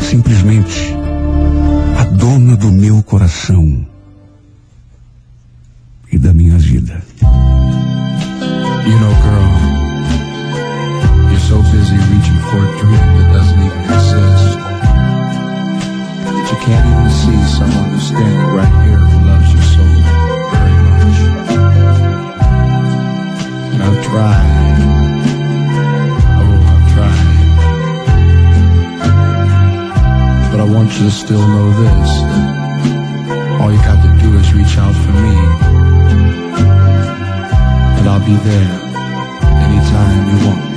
simplesmente 0.01 0.95
a 1.99 2.05
dona 2.05 2.57
do 2.57 2.71
meu 2.71 3.03
coração 3.03 3.85
e 6.13 6.19
da 6.19 6.33
minha 6.33 6.57
vida. 6.57 7.03
You 7.21 8.99
know, 9.01 9.15
girl, 9.23 9.51
you're 11.29 11.41
so 11.41 11.61
busy 11.71 11.97
reaching 11.97 12.41
for 12.49 12.63
a 12.65 12.71
dream 12.79 13.07
that 13.19 13.33
doesn't 13.33 13.61
even 13.61 13.83
exist. 13.85 14.59
You 16.49 16.57
can't 16.65 16.87
even 16.87 17.11
see 17.11 17.39
someone 17.59 17.91
who's 17.91 18.07
standing 18.07 18.55
right 18.55 18.75
here 18.87 18.99
who 18.99 19.19
loves 19.27 19.48
you 19.48 19.48
I've 23.89 24.05
tried. 24.05 24.81
Oh, 26.41 26.57
I've 26.73 26.87
tried. 26.93 27.39
But 30.51 30.61
I 30.61 30.65
want 30.65 30.93
you 30.99 31.05
to 31.07 31.11
still 31.11 31.41
know 31.41 31.71
this. 31.71 32.11
All 33.59 33.73
you 33.73 33.79
got 33.79 34.03
to 34.05 34.11
do 34.23 34.37
is 34.37 34.53
reach 34.53 34.77
out 34.77 34.95
for 34.95 35.13
me. 35.13 35.37
And 37.97 38.07
I'll 38.07 38.27
be 38.27 38.37
there 38.37 38.73
anytime 39.65 40.37
you 40.37 40.47
want 40.47 40.68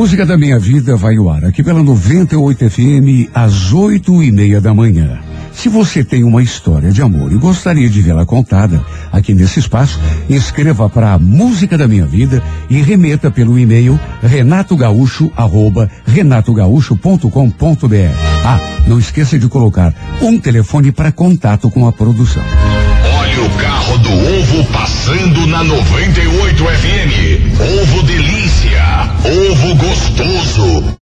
música 0.00 0.24
da 0.24 0.38
minha 0.38 0.58
vida 0.58 0.96
vai 0.96 1.16
ao 1.16 1.28
ar 1.28 1.44
aqui 1.44 1.62
pela 1.62 1.82
98 1.82 2.70
FM 2.70 3.28
às 3.34 3.70
oito 3.70 4.22
e 4.22 4.32
meia 4.32 4.58
da 4.58 4.72
manhã. 4.72 5.18
Se 5.52 5.68
você 5.68 6.02
tem 6.02 6.24
uma 6.24 6.42
história 6.42 6.90
de 6.90 7.02
amor 7.02 7.30
e 7.30 7.36
gostaria 7.36 7.86
de 7.86 8.00
vê-la 8.00 8.24
contada 8.24 8.82
aqui 9.12 9.34
nesse 9.34 9.60
espaço, 9.60 10.00
escreva 10.26 10.88
para 10.88 11.18
Música 11.18 11.76
da 11.76 11.86
Minha 11.86 12.06
Vida 12.06 12.42
e 12.70 12.80
remeta 12.80 13.30
pelo 13.30 13.58
e-mail 13.58 14.00
renatogaúcho 14.22 15.30
renatogaúcho.com.br. 16.06 17.94
Ah, 18.42 18.58
não 18.86 18.98
esqueça 18.98 19.38
de 19.38 19.48
colocar 19.48 19.94
um 20.22 20.40
telefone 20.40 20.92
para 20.92 21.12
contato 21.12 21.70
com 21.70 21.86
a 21.86 21.92
produção. 21.92 22.42
Olha 23.18 23.42
o 23.42 23.50
carro 23.50 23.98
do 23.98 24.10
ovo 24.10 24.64
passando 24.72 25.46
na 25.46 25.62
98 25.62 26.64
FM. 26.64 27.60
Ovo 27.82 28.02
delícia, 28.04 28.69
Ovo 29.24 29.74
gostoso. 29.76 30.98